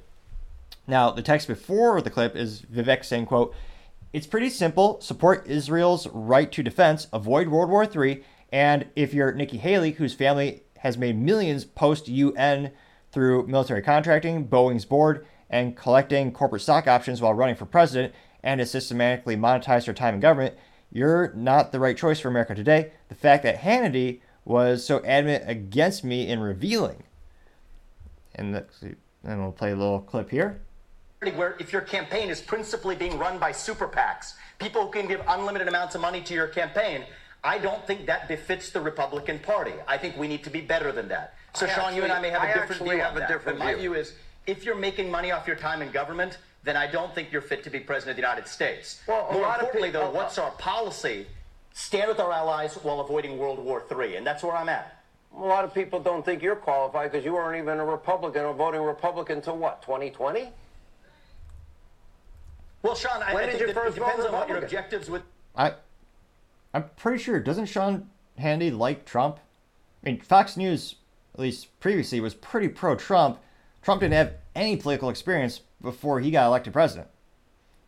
[0.87, 3.55] Now, the text before the clip is Vivek saying, quote,
[4.13, 5.01] It's pretty simple.
[5.01, 10.13] Support Israel's right to defense, avoid World War III, and if you're Nikki Haley, whose
[10.13, 12.71] family has made millions post UN
[13.11, 18.59] through military contracting, Boeing's board, and collecting corporate stock options while running for president, and
[18.59, 20.55] has systematically monetized her time in government,
[20.91, 22.91] you're not the right choice for America today.
[23.09, 27.03] The fact that Hannity was so adamant against me in revealing.
[28.35, 28.65] And, the,
[29.23, 30.61] and we'll play a little clip here
[31.33, 35.21] where if your campaign is principally being run by super PACs, people who can give
[35.27, 37.03] unlimited amounts of money to your campaign,
[37.43, 39.73] I don't think that befits the Republican Party.
[39.87, 41.35] I think we need to be better than that.
[41.53, 43.17] So, I Sean, actually, you and I may have I a different view have on
[43.17, 43.29] a that.
[43.29, 43.93] different but my view.
[43.93, 44.13] is,
[44.47, 47.63] if you're making money off your time in government, then I don't think you're fit
[47.65, 49.01] to be president of the United States.
[49.07, 51.27] Well, More importantly, people- though, what's our policy?
[51.73, 55.03] Stand with our allies while avoiding World War III, and that's where I'm at.
[55.37, 58.53] A lot of people don't think you're qualified because you weren't even a Republican or
[58.53, 60.51] voting Republican until what, 2020?
[62.85, 65.09] Well, Sean, I, When I did think you first it depends on what your objectives
[65.09, 65.23] with
[65.55, 65.73] I,
[66.71, 67.39] I'm pretty sure.
[67.39, 69.39] Doesn't Sean Hannity like Trump?
[70.03, 70.95] I mean, Fox News,
[71.33, 73.39] at least previously, was pretty pro-Trump.
[73.81, 77.07] Trump didn't have any political experience before he got elected president.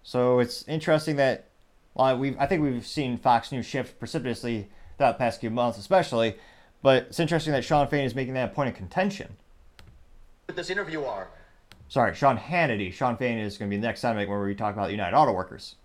[0.02, 1.46] So it's interesting that,
[1.94, 5.78] well, we I think we've seen Fox News shift precipitously throughout the past few months,
[5.78, 6.38] especially.
[6.82, 9.36] But it's interesting that Shawn Fain is making that a point of contention.
[10.48, 11.28] with this interview are.
[11.90, 12.92] Sorry, Sean Hannity.
[12.92, 15.16] Shawn Fain is going to be the next Senate where we talk about the United
[15.16, 15.76] Auto Workers.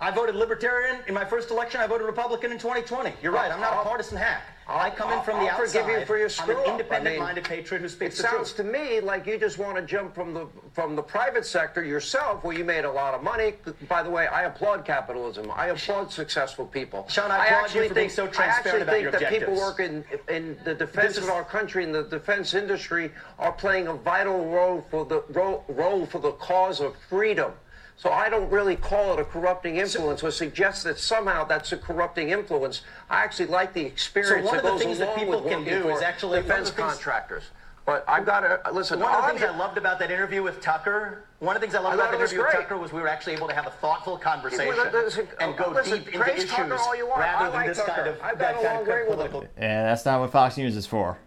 [0.00, 1.80] I voted Libertarian in my first election.
[1.80, 3.12] I voted Republican in 2020.
[3.22, 3.52] You're right.
[3.52, 4.42] I'm not a partisan hack.
[4.70, 5.82] I come in from the I'll outside.
[5.82, 8.56] forgive you for your I'm an independent-minded mean, patriot who It speaks the sounds truth.
[8.66, 12.44] to me like you just want to jump from the from the private sector yourself,
[12.44, 13.54] where you made a lot of money.
[13.88, 15.50] By the way, I applaud capitalism.
[15.54, 17.06] I applaud successful people.
[17.08, 19.54] Sean, I applaud you actually for being think, so I actually think your that people
[19.54, 19.60] objectives.
[19.60, 23.88] work in in the defense is- of our country and the defense industry are playing
[23.88, 27.52] a vital role for the role, role for the cause of freedom.
[28.00, 31.76] So I don't really call it a corrupting influence or suggest that somehow that's a
[31.76, 32.80] corrupting influence.
[33.10, 35.50] I actually like the experience one that of the goes things that along people with
[35.50, 37.42] can working do is actually- defense contractors.
[37.84, 39.00] But I've got to listen.
[39.00, 41.66] One of the I'm things I loved about that interview with Tucker, one of the
[41.66, 42.62] things I loved I about thought that it was interview with.
[42.62, 45.70] Tucker was we were actually able to have a thoughtful conversation Well, listen, and go
[45.70, 47.20] listen, deep into praise issues Tucker all you want.
[47.20, 47.92] I rather than like this Tucker.
[47.92, 49.40] kind of I've that kind along of political.
[49.42, 49.48] him.
[49.58, 51.18] And that's not what Fox News is for.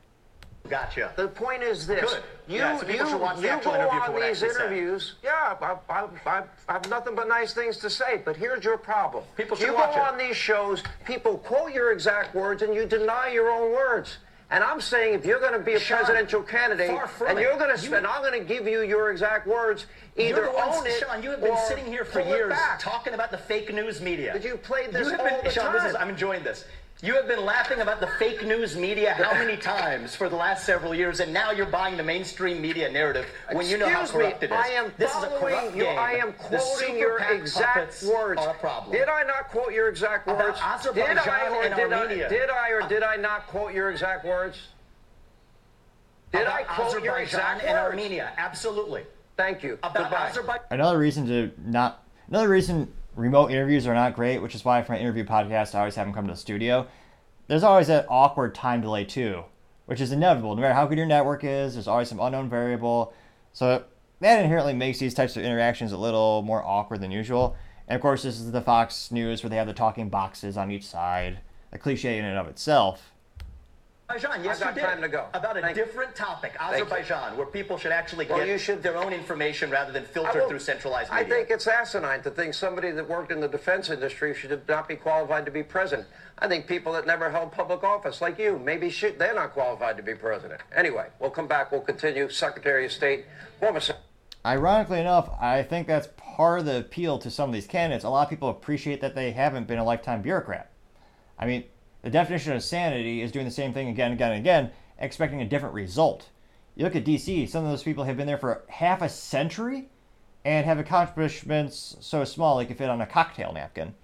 [0.70, 1.12] Gotcha.
[1.16, 2.24] The point is this: Good.
[2.48, 4.50] you Yeah, so you should watch you go interview on these actually said.
[4.50, 5.16] interviews.
[5.24, 8.22] Yeah, I, I, I, I have nothing but nice things to say.
[8.24, 10.14] But here's your problem: People should you watch go it.
[10.14, 14.18] on these shows, people quote your exact words, and you deny your own words.
[14.52, 16.92] And I'm saying, if you're going to be a Sean, presidential candidate,
[17.28, 19.88] and you're going to spend, I'm going to give you your exact words.
[20.16, 23.38] Either ones, own it, Sean, you have been sitting here for years talking about the
[23.38, 24.30] fake news media.
[24.32, 26.04] But you played this you have all been, the Sean, this is, time.
[26.04, 26.66] I'm enjoying this.
[27.04, 30.66] You have been laughing about the fake news media how many times for the last
[30.66, 34.20] several years, and now you're buying the mainstream media narrative when you know how Excuse
[34.20, 34.58] me, corrupt it is.
[34.58, 35.84] I am this is a following corrupt you.
[35.84, 36.00] game.
[36.00, 38.40] I am quoting your exact words.
[38.40, 38.94] Are problem.
[38.94, 40.58] Did I not quote your exact words?
[40.94, 42.26] Did I or did Armenia.
[42.26, 42.30] I?
[42.30, 44.70] Did I or did I not quote your exact words?
[46.32, 47.80] Did about I quote your exact and words?
[47.92, 48.32] Armenia?
[48.38, 49.04] Absolutely.
[49.36, 49.74] Thank you.
[49.84, 50.30] About Goodbye.
[50.30, 50.68] Azerbaijan.
[50.72, 54.94] another reason to not another reason remote interviews are not great, which is why for
[54.94, 56.88] my interview podcast I always have them come to the studio.
[57.48, 59.44] There's always that awkward time delay too,
[59.86, 60.56] which is inevitable.
[60.56, 63.14] No matter how good your network is, there's always some unknown variable.
[63.54, 63.84] So
[64.20, 67.56] that inherently makes these types of interactions a little more awkward than usual.
[67.88, 70.72] And of course, this is the Fox News where they have the talking boxes on
[70.72, 71.40] each side,
[71.72, 73.13] a cliche in and of itself.
[74.10, 74.88] Azerbaijan, yes, I've got you did.
[74.88, 75.28] time to go.
[75.34, 76.54] About a Thank- different topic.
[76.60, 80.08] Azerbaijan, where people should actually Well, get you should- their own information rather than I
[80.08, 81.26] filtered through centralized media.
[81.26, 84.88] I think it's asinine to think somebody that worked in the defense industry should not
[84.88, 86.08] be qualified to be president.
[86.38, 89.96] I think people that never held public office, like you, maybe should, they're not qualified
[89.98, 90.62] to be president.
[90.76, 91.72] Anyway, we'll come back.
[91.72, 92.28] We'll continue.
[92.30, 93.26] Secretary of State,
[93.60, 93.80] former
[94.46, 98.04] Ironically enough, I think that's part of the appeal to some of these candidates.
[98.04, 100.70] A lot of people appreciate that they haven't been a lifetime bureaucrat.
[101.40, 101.64] I mean,
[102.04, 105.42] the definition of sanity is doing the same thing again and again and again, expecting
[105.42, 106.30] a different result.
[106.76, 109.90] You look at DC, some of those people have been there for half a century
[110.44, 113.96] and have accomplishments so small they can fit on a cocktail napkin.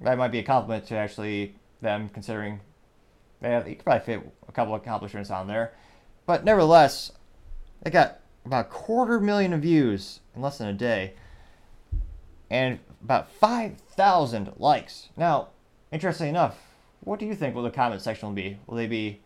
[0.00, 2.60] That might be a compliment to actually them, considering
[3.40, 5.72] they have, you could probably fit a couple of accomplishments on there.
[6.26, 7.12] But nevertheless,
[7.82, 11.12] they got about a quarter million views in less than a day
[12.50, 15.08] and about 5,000 likes.
[15.16, 15.48] Now,
[15.92, 16.69] interestingly enough,
[17.00, 18.58] what do you think will the comment section will be?
[18.66, 19.20] Will they be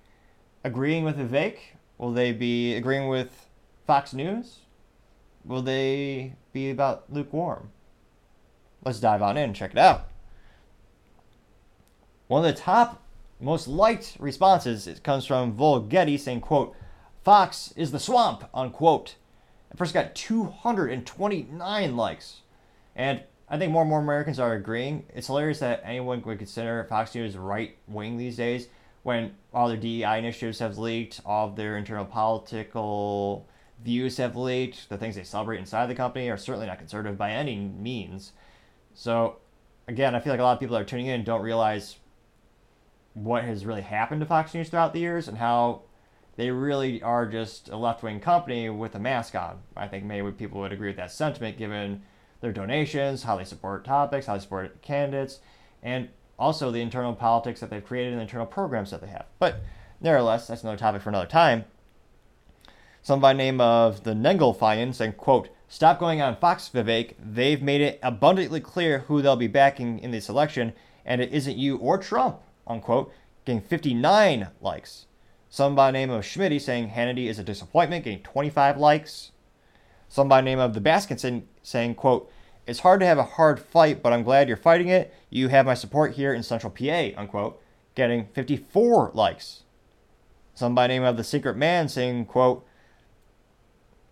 [0.62, 1.56] agreeing with Vivek?
[1.98, 3.46] Will they be agreeing with
[3.86, 4.60] Fox News?
[5.44, 7.70] Will they be about lukewarm?
[8.84, 10.08] Let's dive on in and check it out.
[12.28, 13.02] One of the top
[13.40, 16.74] most liked responses comes from Volgetti saying, quote,
[17.22, 19.16] Fox is the swamp, unquote.
[19.70, 22.40] It first got 229 likes.
[22.94, 25.06] And I think more and more Americans are agreeing.
[25.14, 28.68] It's hilarious that anyone would consider Fox News right wing these days
[29.04, 33.46] when all their DEI initiatives have leaked, all of their internal political
[33.84, 37.30] views have leaked, the things they celebrate inside the company are certainly not conservative by
[37.30, 38.32] any means.
[38.94, 39.36] So,
[39.86, 41.96] again, I feel like a lot of people are tuning in and don't realize
[43.12, 45.82] what has really happened to Fox News throughout the years and how
[46.36, 49.60] they really are just a left wing company with a mask on.
[49.76, 52.02] I think maybe people would agree with that sentiment given
[52.44, 55.40] their donations, how they support topics, how they support candidates,
[55.82, 59.26] and also the internal politics that they've created and the internal programs that they have.
[59.38, 59.62] But
[60.00, 61.64] nevertheless, that's another topic for another time.
[63.02, 67.14] Some by name of the Nengelfeyen saying, quote, Stop going on Fox, Vivek.
[67.18, 70.72] They've made it abundantly clear who they'll be backing in this election,
[71.04, 73.12] and it isn't you or Trump, unquote,
[73.44, 75.06] getting 59 likes.
[75.48, 79.32] Some by name of Schmitty saying Hannity is a disappointment, getting 25 likes.
[80.14, 82.30] Some by name of the Baskinson saying, quote,
[82.68, 85.12] It's hard to have a hard fight, but I'm glad you're fighting it.
[85.28, 87.60] You have my support here in Central PA, unquote,
[87.96, 89.64] getting 54 likes.
[90.54, 92.64] Some by name of the Secret Man saying, quote,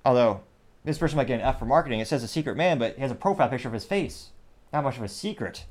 [0.04, 0.40] Although
[0.82, 3.02] this person might get an F for marketing, it says a secret man, but he
[3.02, 4.30] has a profile picture of his face.
[4.72, 5.66] Not much of a secret.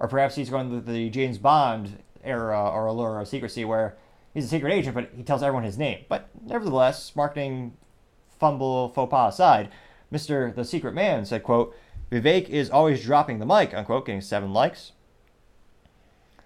[0.00, 3.96] Or perhaps he's going to the James Bond era or allure of secrecy where
[4.34, 6.06] he's a secret agent, but he tells everyone his name.
[6.08, 7.76] But nevertheless, marketing
[8.40, 9.68] fumble faux pas aside,
[10.12, 10.52] Mr.
[10.52, 11.76] The Secret Man said, quote,
[12.10, 14.92] Vivek is always dropping the mic, unquote, getting seven likes.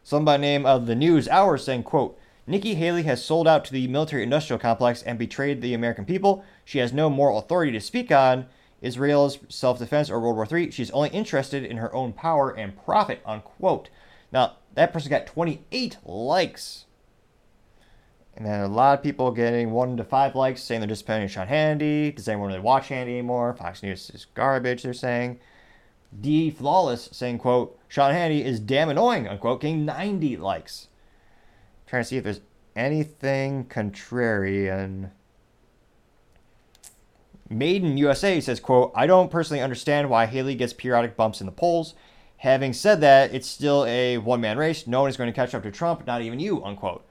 [0.02, 3.72] Some by name of the News Hour saying, quote, Nikki Haley has sold out to
[3.72, 6.44] the military industrial complex and betrayed the American people.
[6.62, 8.46] She has no moral authority to speak on
[8.82, 10.70] Israel's self defense or World War III.
[10.70, 13.88] She's only interested in her own power and profit, unquote.
[14.30, 16.83] Now, that person got 28 likes.
[18.36, 21.28] And then a lot of people getting one to five likes saying they're disappointed in
[21.28, 22.14] Sean Hannity.
[22.14, 23.54] Does anyone really watch Hannity anymore?
[23.54, 25.38] Fox News is garbage, they're saying.
[26.20, 30.88] D Flawless saying, quote, Sean Hannity is damn annoying, unquote, getting 90 likes.
[31.86, 32.40] trying to see if there's
[32.74, 35.10] anything contrarian.
[37.48, 41.52] Maiden USA says, quote, I don't personally understand why Haley gets periodic bumps in the
[41.52, 41.94] polls.
[42.38, 44.86] Having said that, it's still a one man race.
[44.86, 47.04] No one is going to catch up to Trump, not even you, unquote.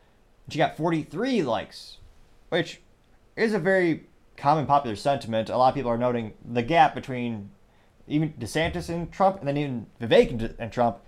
[0.49, 1.97] She got 43 likes,
[2.49, 2.81] which
[3.35, 5.49] is a very common popular sentiment.
[5.49, 7.49] A lot of people are noting the gap between
[8.07, 10.99] even DeSantis and Trump, and then even Vivek and, Trump.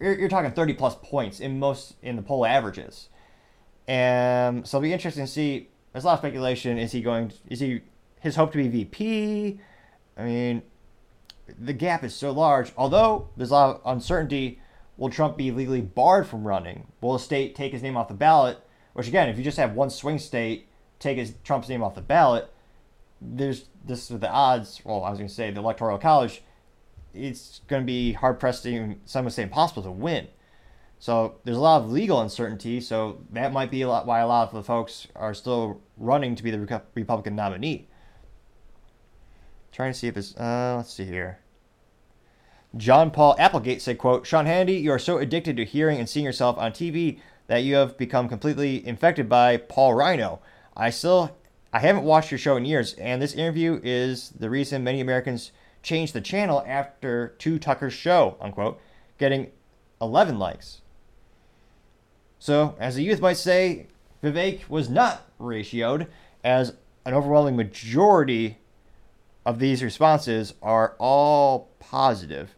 [0.00, 3.08] You're, you're talking 30 plus points in most in the poll averages,
[3.86, 5.68] and so it'll be interesting to see.
[5.92, 6.78] There's a lot of speculation.
[6.78, 7.32] Is he going?
[7.48, 7.82] Is he
[8.20, 9.60] his hope to be VP?
[10.16, 10.62] I mean,
[11.58, 12.72] the gap is so large.
[12.76, 14.60] Although there's a lot of uncertainty,
[14.96, 16.86] will Trump be legally barred from running?
[17.00, 18.58] Will a state take his name off the ballot?
[18.92, 22.00] Which again, if you just have one swing state take his Trump's name off the
[22.00, 22.52] ballot,
[23.20, 24.80] there's this the odds.
[24.84, 26.42] Well, I was going to say the electoral college.
[27.14, 30.28] It's going to be hard pressed even some would say impossible to win.
[30.98, 32.80] So there's a lot of legal uncertainty.
[32.80, 36.36] So that might be a lot why a lot of the folks are still running
[36.36, 37.88] to be the Republican nominee.
[39.72, 41.38] Trying to see if it's uh, let's see here.
[42.76, 46.24] John Paul Applegate said, quote, Sean Hannity, you are so addicted to hearing and seeing
[46.24, 47.18] yourself on TV
[47.52, 50.40] that you have become completely infected by Paul Rhino.
[50.74, 51.36] I still
[51.70, 55.52] I haven't watched your show in years, and this interview is the reason many Americans
[55.82, 58.80] changed the channel after To Tucker's show, unquote,
[59.18, 59.50] getting
[60.00, 60.80] 11 likes.
[62.38, 63.88] So, as the youth might say,
[64.24, 66.06] Vivek was not ratioed,
[66.42, 66.72] as
[67.04, 68.60] an overwhelming majority
[69.44, 72.54] of these responses are all positive.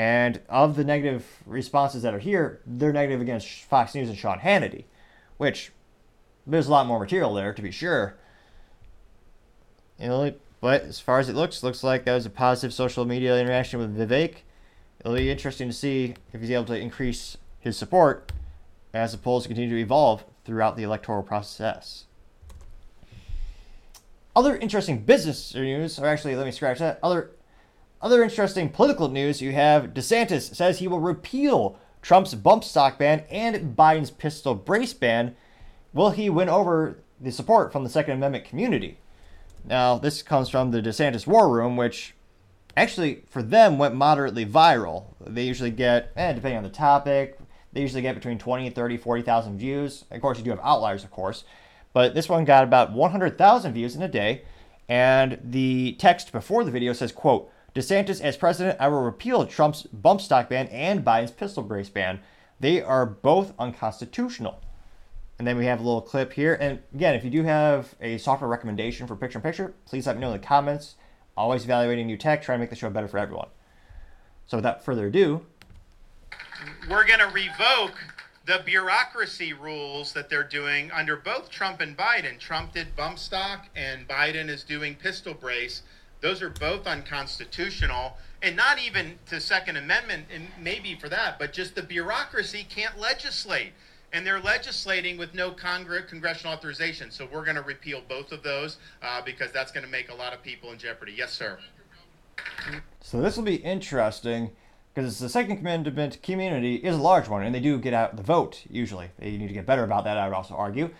[0.00, 4.38] And of the negative responses that are here, they're negative against Fox News and Sean
[4.38, 4.84] Hannity,
[5.36, 5.72] which
[6.46, 8.16] there's a lot more material there to be sure.
[9.98, 10.32] You know,
[10.62, 13.78] but as far as it looks, looks like that was a positive social media interaction
[13.78, 14.36] with Vivek.
[15.00, 18.32] It'll be interesting to see if he's able to increase his support
[18.94, 22.06] as the polls continue to evolve throughout the electoral process.
[24.34, 27.00] Other interesting business news, or actually, let me scratch that.
[27.02, 27.32] Other
[28.02, 33.24] other interesting political news you have DeSantis says he will repeal Trump's bump stock ban
[33.30, 35.36] and Biden's pistol brace ban.
[35.92, 38.98] Will he win over the support from the Second Amendment community?
[39.64, 42.14] Now, this comes from the DeSantis War Room, which
[42.76, 45.06] actually, for them, went moderately viral.
[45.20, 47.38] They usually get, eh, depending on the topic,
[47.72, 50.04] they usually get between 20, 30, 40,000 views.
[50.10, 51.44] Of course, you do have outliers, of course.
[51.92, 54.42] But this one got about 100,000 views in a day.
[54.88, 59.82] And the text before the video says, quote, DeSantis as president, I will repeal Trump's
[59.84, 62.20] bump stock ban and Biden's pistol brace ban.
[62.58, 64.60] They are both unconstitutional.
[65.38, 66.54] And then we have a little clip here.
[66.60, 70.16] And again, if you do have a software recommendation for picture in picture, please let
[70.16, 70.96] me know in the comments.
[71.36, 73.48] Always evaluating new tech, trying to make the show better for everyone.
[74.46, 75.46] So without further ado,
[76.90, 77.94] we're going to revoke
[78.44, 82.38] the bureaucracy rules that they're doing under both Trump and Biden.
[82.38, 85.82] Trump did bump stock, and Biden is doing pistol brace.
[86.20, 91.52] Those are both unconstitutional, and not even to Second Amendment, and maybe for that, but
[91.52, 93.72] just the bureaucracy can't legislate,
[94.12, 97.10] and they're legislating with no Congress congressional authorization.
[97.10, 100.14] So we're going to repeal both of those uh, because that's going to make a
[100.14, 101.12] lot of people in jeopardy.
[101.16, 101.58] Yes, sir.
[103.00, 104.50] So this will be interesting
[104.94, 108.22] because the Second Amendment community is a large one, and they do get out the
[108.22, 109.10] vote usually.
[109.18, 110.18] They need to get better about that.
[110.18, 110.90] I would also argue,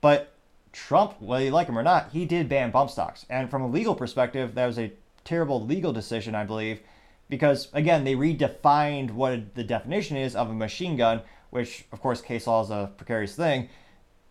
[0.00, 0.34] but
[0.72, 3.68] Trump, whether you like him or not, he did ban bump stocks, and from a
[3.68, 4.92] legal perspective, that was a
[5.24, 6.80] terrible legal decision, I believe,
[7.28, 12.20] because again, they redefined what the definition is of a machine gun, which of course
[12.20, 13.68] case law is a precarious thing,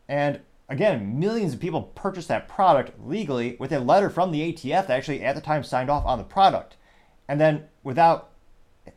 [0.08, 4.88] and again, millions of people purchased that product legally with a letter from the ATF
[4.88, 6.76] that actually at the time signed off on the product,
[7.28, 8.32] and then without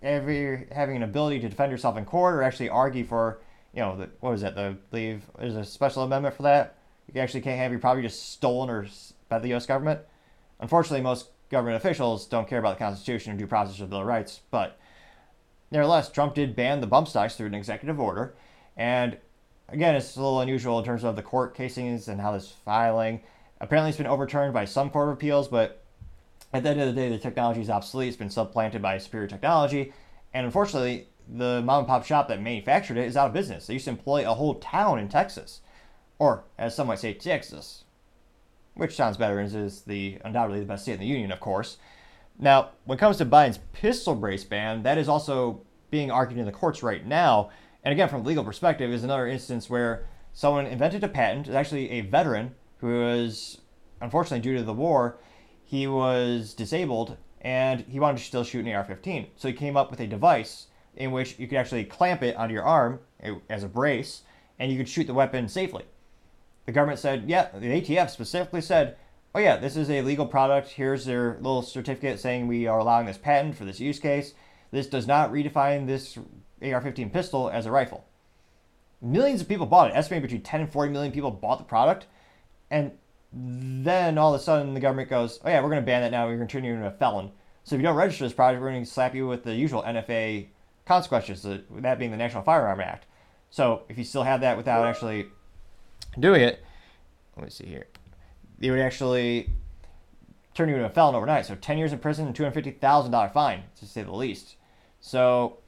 [0.03, 3.41] ever having an ability to defend yourself in court or actually argue for,
[3.75, 4.55] you know, the, what is that?
[4.55, 6.77] The believe there's a special amendment for that.
[7.13, 8.87] You actually can't have your property just stolen or
[9.29, 9.67] by the U.S.
[9.67, 10.01] government.
[10.61, 14.01] Unfortunately, most government officials don't care about the Constitution or due process of the Bill
[14.01, 14.41] of Rights.
[14.51, 14.79] But
[15.71, 18.35] nevertheless, Trump did ban the bump stocks through an executive order,
[18.77, 19.19] and
[19.69, 23.23] again, it's a little unusual in terms of the court casings and how this filing.
[23.61, 25.83] Apparently, it's been overturned by some court of appeals, but
[26.53, 28.09] at the end of the day, the technology is obsolete.
[28.09, 29.93] It's been supplanted by superior technology.
[30.33, 33.67] And unfortunately, the mom and pop shop that manufactured it is out of business.
[33.67, 35.61] They used to employ a whole town in Texas.
[36.21, 37.85] Or, as some might say, Texas.
[38.75, 41.79] Which sounds better and is the undoubtedly the best state in the union, of course.
[42.39, 46.45] Now, when it comes to Biden's pistol brace ban, that is also being argued in
[46.45, 47.49] the courts right now.
[47.83, 51.55] And again, from a legal perspective, is another instance where someone invented a patent, is
[51.55, 53.59] actually a veteran who was,
[54.03, 55.19] unfortunately, due to the war,
[55.65, 59.29] he was disabled and he wanted to still shoot an AR 15.
[59.37, 60.67] So he came up with a device
[60.97, 64.23] in which you could actually clamp it onto your arm eh, as a brace
[64.59, 65.85] and you could shoot the weapon safely.
[66.71, 68.97] The government said, yeah, the ATF specifically said,
[69.35, 70.69] oh, yeah, this is a legal product.
[70.69, 74.35] Here's their little certificate saying we are allowing this patent for this use case.
[74.71, 76.17] This does not redefine this
[76.63, 78.05] AR 15 pistol as a rifle.
[79.03, 82.07] Millions of people bought it, estimated between 10 and 40 million people bought the product.
[82.71, 82.93] And
[83.33, 86.13] then all of a sudden the government goes, oh yeah, we're going to ban that
[86.13, 86.29] now.
[86.29, 87.33] We're going to turn you into a felon.
[87.65, 89.83] So if you don't register this product, we're going to slap you with the usual
[89.83, 90.51] NFA
[90.87, 93.07] consequences, that being the National Firearm Act.
[93.51, 95.27] So if you still have that without actually
[96.19, 96.65] doing it,
[97.37, 97.87] let me see here.
[98.59, 99.51] They would actually
[100.55, 101.47] turn you into a felon overnight.
[101.47, 104.57] So 10 years in prison and $250,000 fine, to say the least.
[105.01, 105.59] So,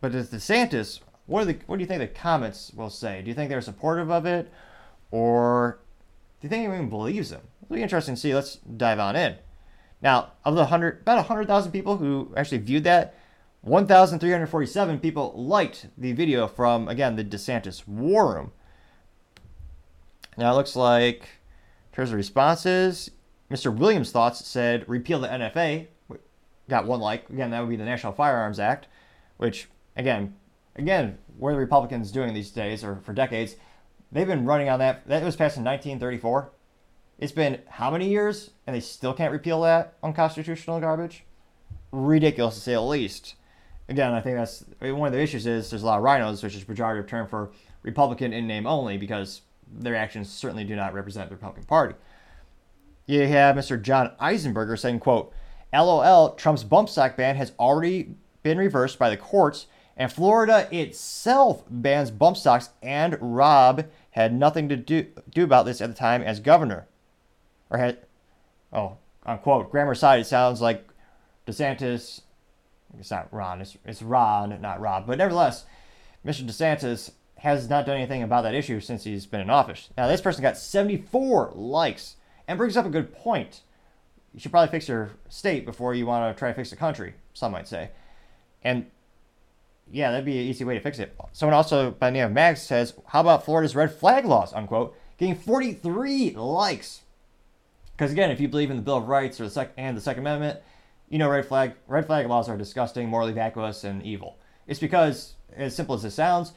[0.00, 3.22] but as DeSantis, what, the, what do you think the comments will say?
[3.22, 4.52] Do you think they're supportive of it?
[5.10, 5.80] Or
[6.40, 7.40] do you think anyone believes him?
[7.62, 8.34] It'll be interesting to see.
[8.34, 9.36] Let's dive on in.
[10.00, 13.14] Now, of the hundred, about hundred thousand people who actually viewed that,
[13.62, 18.52] 1,347 people liked the video from again the DeSantis War Room.
[20.38, 23.10] Now it looks like, in terms of responses,
[23.50, 23.76] Mr.
[23.76, 25.88] Williams' thoughts said repeal the NFA,
[26.68, 27.28] got one like.
[27.28, 28.86] Again, that would be the National Firearms Act,
[29.36, 30.36] which again,
[30.76, 33.56] again, what are the Republicans doing these days or for decades?
[34.12, 35.08] They've been running on that.
[35.08, 36.52] That was passed in 1934.
[37.18, 41.24] It's been how many years, and they still can't repeal that unconstitutional garbage?
[41.90, 43.34] Ridiculous to say the least.
[43.88, 46.54] Again, I think that's one of the issues is there's a lot of rhinos, which
[46.54, 47.50] is a pejorative term for
[47.82, 49.40] Republican in name only, because
[49.72, 51.94] their actions certainly do not represent the Republican Party.
[53.06, 53.80] You have Mr.
[53.80, 55.32] John Eisenberger saying, quote,
[55.72, 59.66] LOL, Trump's bump stock ban has already been reversed by the courts,
[59.96, 65.80] and Florida itself bans bump stocks, and Rob had nothing to do, do about this
[65.80, 66.86] at the time as governor.
[67.70, 67.98] Or had,
[68.72, 69.70] oh, unquote.
[69.70, 70.88] Grammar side, it sounds like
[71.46, 72.22] DeSantis,
[72.98, 75.64] it's not Ron, it's, it's Ron, not Rob, but nevertheless,
[76.24, 76.44] Mr.
[76.46, 79.90] DeSantis has not done anything about that issue since he's been in office.
[79.96, 82.16] Now, this person got 74 likes
[82.46, 83.62] and brings up a good point.
[84.34, 87.14] You should probably fix your state before you want to try to fix the country,
[87.34, 87.90] some might say.
[88.62, 88.86] And
[89.90, 91.16] yeah, that'd be an easy way to fix it.
[91.32, 94.52] Someone also by the name of Max says, How about Florida's red flag laws?
[94.52, 97.02] Unquote, getting 43 likes.
[97.92, 100.00] Because again, if you believe in the Bill of Rights or the sec- and the
[100.00, 100.60] Second Amendment,
[101.08, 104.38] you know red flag red flag laws are disgusting, morally vacuous, and evil.
[104.66, 106.52] It's because, as simple as it sounds,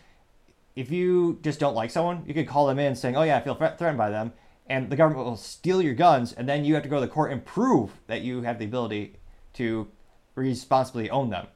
[0.76, 3.42] if you just don't like someone, you could call them in saying, "Oh yeah, I
[3.42, 4.34] feel threatened by them,"
[4.68, 7.08] and the government will steal your guns, and then you have to go to the
[7.08, 9.18] court and prove that you have the ability
[9.54, 9.88] to
[10.36, 11.48] responsibly own them.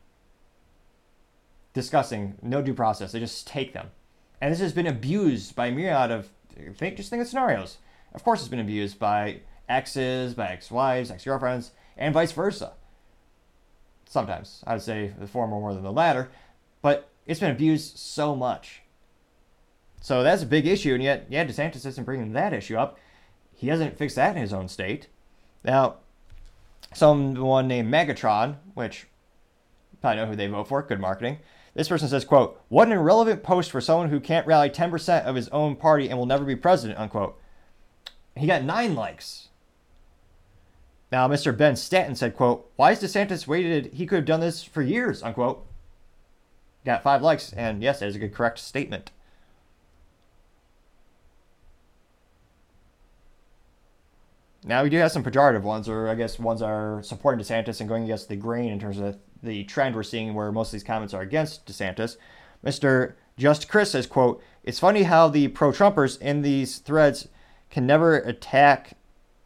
[1.74, 3.12] Disgusting, no due process.
[3.12, 3.92] They just take them,
[4.42, 6.30] and this has been abused by a myriad of
[6.76, 7.78] think just think of scenarios.
[8.14, 12.74] Of course, it's been abused by exes, by ex-wives, ex-girlfriends, and vice versa.
[14.08, 16.30] Sometimes I would say the former more than the latter,
[16.82, 18.84] but it's been abused so much.
[20.06, 23.00] So that's a big issue, and yet, yeah, DeSantis isn't bringing that issue up.
[23.56, 25.08] He hasn't fixed that in his own state.
[25.64, 25.96] Now,
[26.94, 29.08] someone named Megatron, which
[30.04, 31.40] I know who they vote for, good marketing.
[31.74, 35.36] This person says, quote, what an irrelevant post for someone who can't rally 10% of
[35.36, 37.42] his own party and will never be president, unquote.
[38.36, 39.48] He got nine likes.
[41.12, 41.58] Now, Mr.
[41.58, 43.94] Ben Stanton said, quote, why is DeSantis waited?
[43.94, 45.66] He could have done this for years, unquote.
[46.86, 49.10] Got five likes, and yes, that is a good correct statement.
[54.68, 57.88] Now we do have some pejorative ones, or I guess ones are supporting DeSantis and
[57.88, 60.84] going against the grain in terms of the trend we're seeing where most of these
[60.84, 62.18] comments are against DeSantis.
[62.66, 63.14] Mr.
[63.38, 67.28] Just Chris says, quote, It's funny how the pro-Trumpers in these threads
[67.70, 68.98] can never attack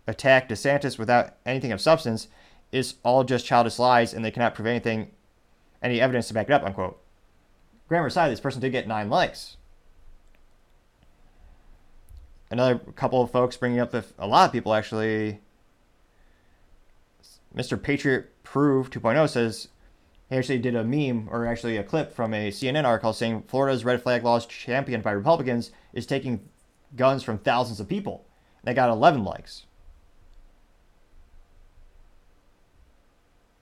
[0.07, 2.29] attack DeSantis without anything of substance.
[2.71, 5.11] It's all just childish lies and they cannot prove anything
[5.83, 6.99] any evidence to back it up, unquote.
[7.89, 9.57] Grammar aside, this person did get nine likes
[12.49, 15.41] another couple of folks bringing up the a lot of people actually.
[17.55, 17.81] Mr.
[17.81, 19.69] Patriot Prove 2.0 says
[20.29, 23.83] he actually did a meme or actually a clip from a CNN article saying Florida's
[23.83, 26.47] red flag laws championed by Republicans is taking
[26.95, 28.25] guns from thousands of people.
[28.63, 29.65] They got 11 likes.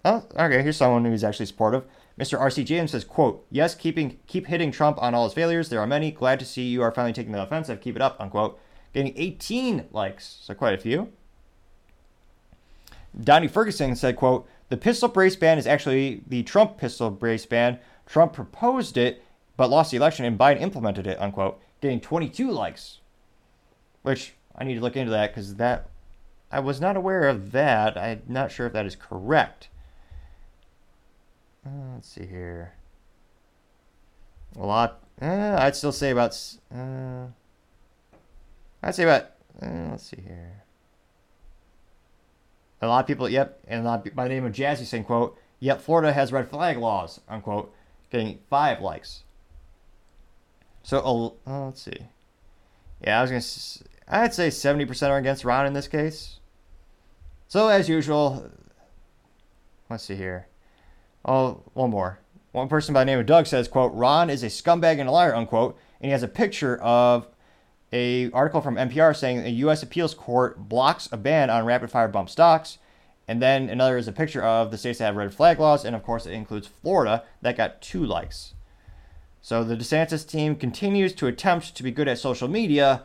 [0.04, 0.62] Oh, okay.
[0.62, 1.84] Here's someone who's actually supportive.
[2.18, 2.40] Mr.
[2.40, 2.64] R.C.
[2.64, 5.70] James says, "quote Yes, keeping keep hitting Trump on all his failures.
[5.70, 6.12] There are many.
[6.12, 7.82] Glad to see you are finally taking the offensive.
[7.82, 8.60] Keep it up." Unquote
[8.94, 11.12] getting 18 likes, so quite a few.
[13.20, 17.80] Donnie Ferguson said, quote, the pistol brace ban is actually the Trump pistol brace ban.
[18.06, 19.24] Trump proposed it,
[19.56, 23.00] but lost the election, and Biden implemented it, unquote, getting 22 likes.
[24.02, 25.90] Which I need to look into that because that
[26.52, 27.98] I was not aware of that.
[27.98, 29.70] I'm not sure if that is correct.
[31.66, 32.74] Uh, let's see here.
[34.56, 35.04] A lot.
[35.22, 36.40] Uh, I'd still say about.
[36.74, 37.28] Uh,
[38.84, 40.64] I'd say about, uh, let's see here.
[42.82, 45.06] A lot of people, yep, and a lot of, by the name of Jazzy saying,
[45.06, 47.74] quote, yep, Florida has red flag laws, unquote,
[48.12, 49.24] getting five likes.
[50.84, 52.08] So, uh, let's see.
[53.04, 56.40] Yeah, I was going to, I'd say 70% are against Ron in this case.
[57.48, 58.50] So, as usual,
[59.90, 60.48] let's see here.
[61.26, 62.20] Oh, one more.
[62.52, 65.12] One person by the name of Doug says, quote, Ron is a scumbag and a
[65.12, 67.28] liar, unquote, and he has a picture of
[67.94, 69.84] a article from NPR saying a U.S.
[69.84, 72.78] appeals court blocks a ban on rapid fire bump stocks.
[73.28, 75.96] And then another is a picture of the states that have red flag laws, and
[75.96, 78.54] of course it includes Florida that got two likes.
[79.42, 83.04] So the DeSantis team continues to attempt to be good at social media,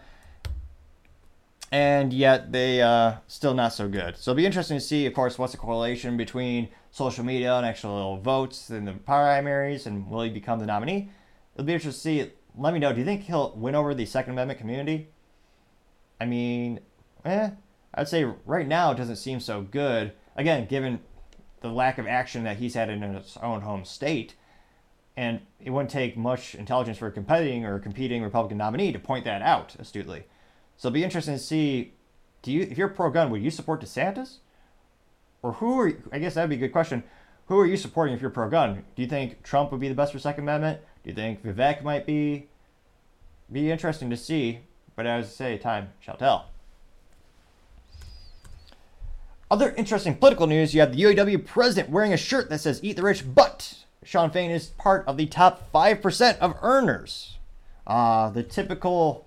[1.72, 4.16] and yet they uh, still not so good.
[4.16, 7.66] So it'll be interesting to see, of course, what's the correlation between social media and
[7.66, 11.10] actual votes in the primaries, and will he become the nominee?
[11.54, 12.92] It'll be interesting to see let me know.
[12.92, 15.08] Do you think he'll win over the Second Amendment community?
[16.20, 16.80] I mean,
[17.24, 17.50] eh,
[17.94, 20.12] I'd say right now it doesn't seem so good.
[20.36, 21.00] Again, given
[21.60, 24.34] the lack of action that he's had in his own home state,
[25.16, 29.24] and it wouldn't take much intelligence for a competing or competing Republican nominee to point
[29.24, 30.24] that out astutely.
[30.76, 31.94] So it'll be interesting to see.
[32.42, 34.38] Do you, if you're pro-gun, would you support DeSantis,
[35.42, 35.88] or who are?
[35.88, 37.04] You, I guess that'd be a good question.
[37.46, 38.84] Who are you supporting if you're pro-gun?
[38.96, 40.80] Do you think Trump would be the best for Second Amendment?
[41.02, 42.48] Do you think Vivek might be?
[43.50, 44.60] Be interesting to see.
[44.96, 46.46] But as I say, time shall tell.
[49.50, 52.96] Other interesting political news you have the UAW president wearing a shirt that says Eat
[52.96, 57.36] the Rich, but Shawn Fain is part of the top 5% of earners.
[57.86, 59.26] Uh, the typical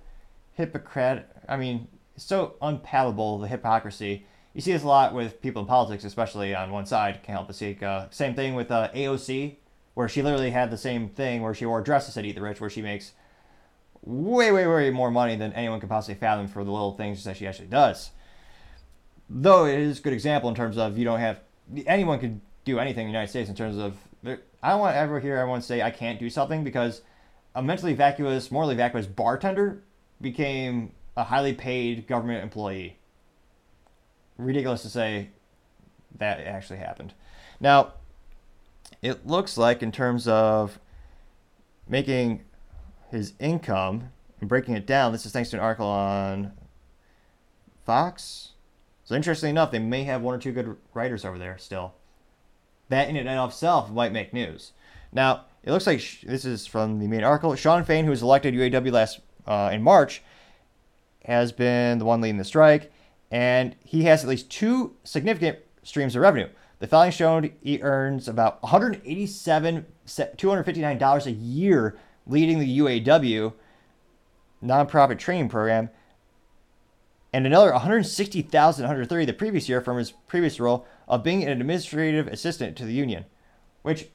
[0.53, 4.25] hypocrite, I mean, so unpalatable, the hypocrisy.
[4.53, 7.47] You see this a lot with people in politics, especially on one side, can't help
[7.47, 7.77] but see.
[7.81, 9.57] Uh, same thing with uh, AOC,
[9.95, 12.41] where she literally had the same thing where she wore dresses dress that Eat the
[12.41, 13.13] Rich, where she makes
[14.03, 17.35] way, way, way more money than anyone could possibly fathom for the little things that
[17.35, 18.11] she actually does
[19.29, 21.39] though it is a good example in terms of you don't have
[21.87, 23.97] anyone can do anything in the United States in terms of
[24.61, 27.01] I don't want to ever hear everyone say I can't do something because
[27.53, 29.83] a mentally vacuous, morally vacuous bartender
[30.19, 32.97] became a highly paid government employee.
[34.37, 35.29] Ridiculous to say
[36.17, 37.13] that actually happened.
[37.59, 37.93] Now,
[39.05, 40.79] it looks like in terms of
[41.87, 42.43] making
[43.11, 46.51] his income and breaking it down, this is thanks to an article on
[47.85, 48.53] Fox
[49.05, 51.93] so interestingly enough, they may have one or two good writers over there still.
[52.89, 54.73] That in and of itself might make news.
[55.11, 57.55] Now, it looks like sh- this is from the main article.
[57.55, 60.23] Shawn Fain, who was elected UAW last uh, in March,
[61.25, 62.91] has been the one leading the strike,
[63.29, 66.49] and he has at least two significant streams of revenue.
[66.79, 71.97] The filing showed he earns about 187 $259 a year
[72.27, 73.53] leading the UAW
[74.63, 75.89] nonprofit training program
[77.35, 82.77] and another 160,130 the previous year from his previous role of being an administrative assistant
[82.77, 83.25] to the union,
[83.81, 84.07] which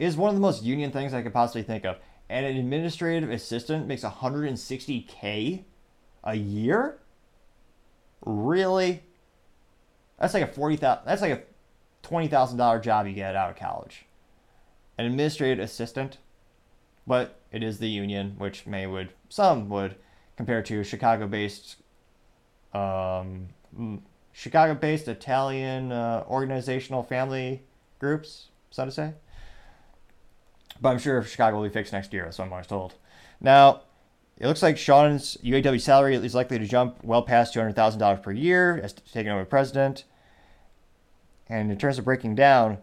[0.00, 1.98] is one of the most union things I could possibly think of.
[2.28, 5.62] And an administrative assistant makes 160k
[6.24, 6.98] a year?
[8.26, 9.04] Really?
[10.18, 11.42] That's like a 40,000 that's like a
[12.04, 14.06] $20,000 job you get out of college.
[14.98, 16.18] An administrative assistant,
[17.06, 19.96] but it is the union, which may would some would
[20.36, 21.76] compare to Chicago-based
[22.72, 23.48] um,
[24.32, 27.62] Chicago based Italian uh, organizational family
[27.98, 29.14] groups, so to say.
[30.80, 32.94] But I'm sure Chicago will be fixed next year, that's what I'm always told.
[33.40, 33.82] Now,
[34.36, 38.80] it looks like Shawn's UAW salary is likely to jump well past $200,000 per year
[38.82, 40.04] as taking over president.
[41.48, 42.78] And in terms of breaking down,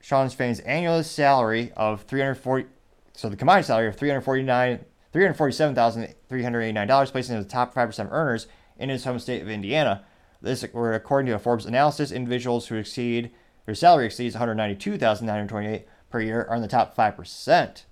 [0.00, 2.68] Shawn Fain's annual salary of 340
[3.12, 4.84] so the combined salary of 349
[5.16, 8.46] $347,389, placing him the top 5% earners
[8.78, 10.04] in his home state of Indiana.
[10.42, 13.30] This, according to a Forbes analysis, individuals who exceed
[13.64, 17.84] their salary exceeds 192,928 per year are in the top 5%.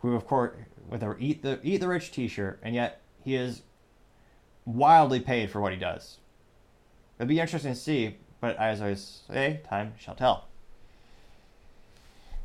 [0.00, 0.56] who of course
[0.88, 3.60] with a eat the eat the rich t-shirt, and yet he is
[4.64, 6.16] wildly paid for what he does.
[7.18, 10.48] It'll be interesting to see, but as I say, time shall tell.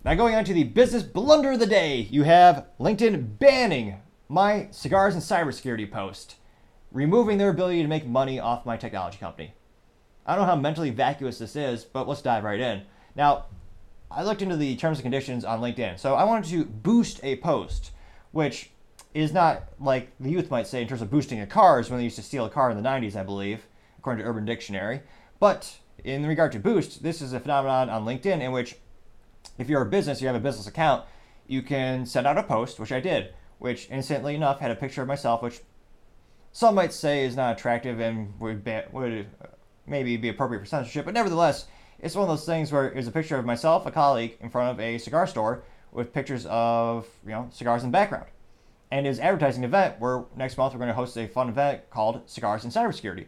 [0.06, 3.98] Now going on to the business blunder of the day, you have LinkedIn banning
[4.30, 6.36] my cigars and cybersecurity post,
[6.94, 9.54] removing their ability to make money off my technology company.
[10.26, 12.84] I don't know how mentally vacuous this is, but let's dive right in.
[13.14, 13.48] Now,
[14.10, 16.00] I looked into the terms and conditions on LinkedIn.
[16.00, 17.92] So I wanted to boost a post,
[18.32, 18.72] which
[19.14, 21.98] is not like the youth might say in terms of boosting a car, is when
[21.98, 25.02] they used to steal a car in the 90s, I believe, according to Urban Dictionary.
[25.42, 28.78] But in regard to boost, this is a phenomenon on LinkedIn in which
[29.60, 31.06] if you're a business, you have a business account,
[31.46, 35.02] you can send out a post, which I did, which instantly enough had a picture
[35.02, 35.60] of myself, which
[36.52, 39.28] some might say is not attractive and would be, would
[39.86, 41.68] maybe be appropriate for censorship, but nevertheless,
[42.00, 44.72] it's one of those things where it's a picture of myself, a colleague, in front
[44.72, 48.28] of a cigar store with pictures of you know cigars in the background.
[48.92, 52.28] And is advertising event where next month we're going to host a fun event called
[52.28, 53.26] Cigars and Cybersecurity.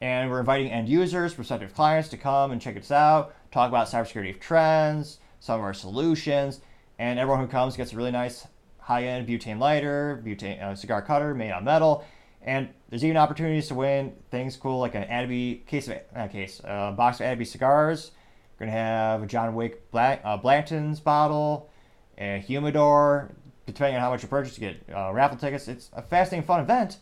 [0.00, 3.88] And we're inviting end users, prospective clients to come and check us out, talk about
[3.88, 6.62] cybersecurity trends, some of our solutions,
[6.98, 8.46] and everyone who comes gets a really nice
[8.78, 12.02] high-end butane lighter, butane uh, cigar cutter made on metal,
[12.40, 16.62] and there's even opportunities to win things cool like an Adaby case of uh, case
[16.64, 18.12] uh, box of Adaby cigars.
[18.58, 21.68] We're gonna have a John Wick Black, uh, Blanton's bottle,
[22.16, 23.30] a humidor.
[23.66, 25.68] Depending on how much you purchase, you get uh, raffle tickets.
[25.68, 26.98] It's a fascinating, fun event.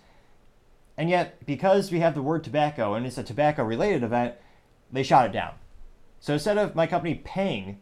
[0.97, 4.35] And yet, because we have the word tobacco and it's a tobacco-related event,
[4.91, 5.55] they shot it down.
[6.21, 7.79] So instead of my company paying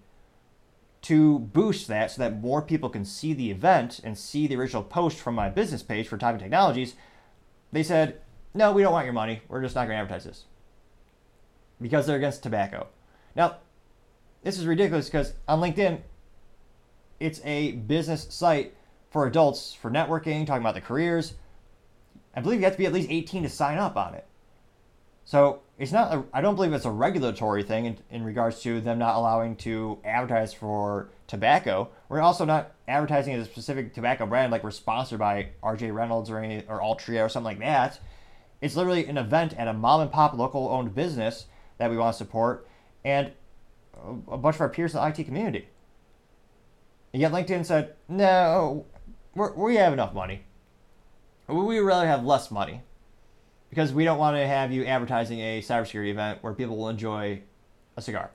[1.02, 4.82] to boost that so that more people can see the event and see the original
[4.82, 6.94] post from my business page for Topping Technologies,
[7.72, 8.20] they said,
[8.52, 9.42] no, we don't want your money.
[9.48, 10.44] We're just not going to advertise this.
[11.80, 12.88] Because they're against tobacco.
[13.34, 13.56] Now,
[14.42, 16.00] this is ridiculous because on LinkedIn,
[17.18, 18.74] it's a business site
[19.10, 21.34] for adults for networking, talking about the careers.
[22.34, 24.26] I believe you have to be at least 18 to sign up on it.
[25.24, 28.98] So it's not, I don't believe it's a regulatory thing in, in regards to them
[28.98, 31.88] not allowing to advertise for tobacco.
[32.10, 36.28] We're also not advertising as a specific tobacco brand like we're sponsored by RJ Reynolds
[36.28, 37.98] or any, or Altria or something like that.
[38.60, 41.46] It's literally an event at a mom and pop local owned business
[41.78, 42.68] that we want to support
[43.02, 43.32] and
[44.30, 45.66] a, bunch of our peers in the IT community.
[47.14, 48.84] And yet LinkedIn said, no,
[49.34, 50.42] we're, we have enough money.
[51.48, 52.82] We would rather have less money
[53.70, 57.40] because we don't want to have you advertising a cybersecurity event where people will enjoy
[57.96, 58.30] a cigar.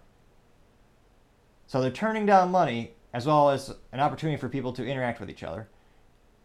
[1.67, 5.29] So they're turning down money as well as an opportunity for people to interact with
[5.29, 5.67] each other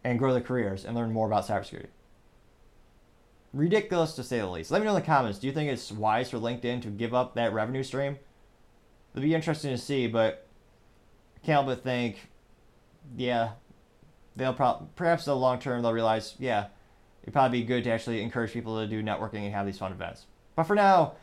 [0.03, 1.89] and grow their careers and learn more about cybersecurity.
[3.53, 4.71] Ridiculous to say the least.
[4.71, 5.39] Let me know in the comments.
[5.39, 8.19] Do you think it's wise for LinkedIn to give up that revenue stream?
[9.13, 10.47] It'll be interesting to see, but
[11.37, 12.29] I can't help but think,
[13.17, 13.51] yeah,
[14.37, 16.69] they'll probably perhaps in the long term they'll realize, yeah,
[17.23, 19.93] it'd probably be good to actually encourage people to do networking and have these fun
[19.93, 20.27] events.
[20.57, 21.15] But for now,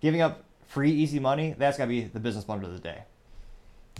[0.00, 3.02] giving up free, easy money, that's got to be the business blunder of the day.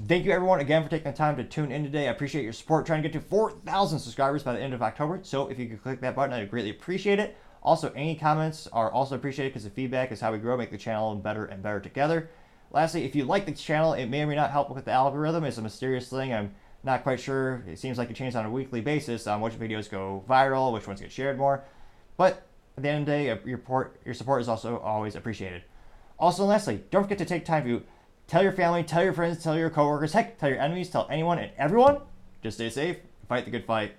[0.07, 2.07] Thank you everyone again for taking the time to tune in today.
[2.09, 2.85] I appreciate your support.
[2.85, 5.21] Trying to get to 4,000 subscribers by the end of October.
[5.23, 7.37] So if you could click that button, I'd greatly appreciate it.
[7.63, 10.77] Also, any comments are also appreciated because the feedback is how we grow, make the
[10.77, 12.29] channel better and better together.
[12.71, 15.45] Lastly, if you like the channel, it may or may not help with the algorithm.
[15.45, 16.33] It's a mysterious thing.
[16.33, 16.55] I'm
[16.85, 17.65] not quite sure.
[17.67, 20.87] It seems like it changes on a weekly basis on which videos go viral, which
[20.87, 21.65] ones get shared more.
[22.17, 22.47] But
[22.77, 25.63] at the end of the day, your support, your support is also always appreciated.
[26.19, 27.83] Also, lastly, don't forget to take time to
[28.27, 31.39] tell your family, tell your friends, tell your coworkers, heck, tell your enemies, tell anyone
[31.39, 31.99] and everyone.
[32.43, 32.99] Just stay safe,
[33.29, 33.95] fight the good fight.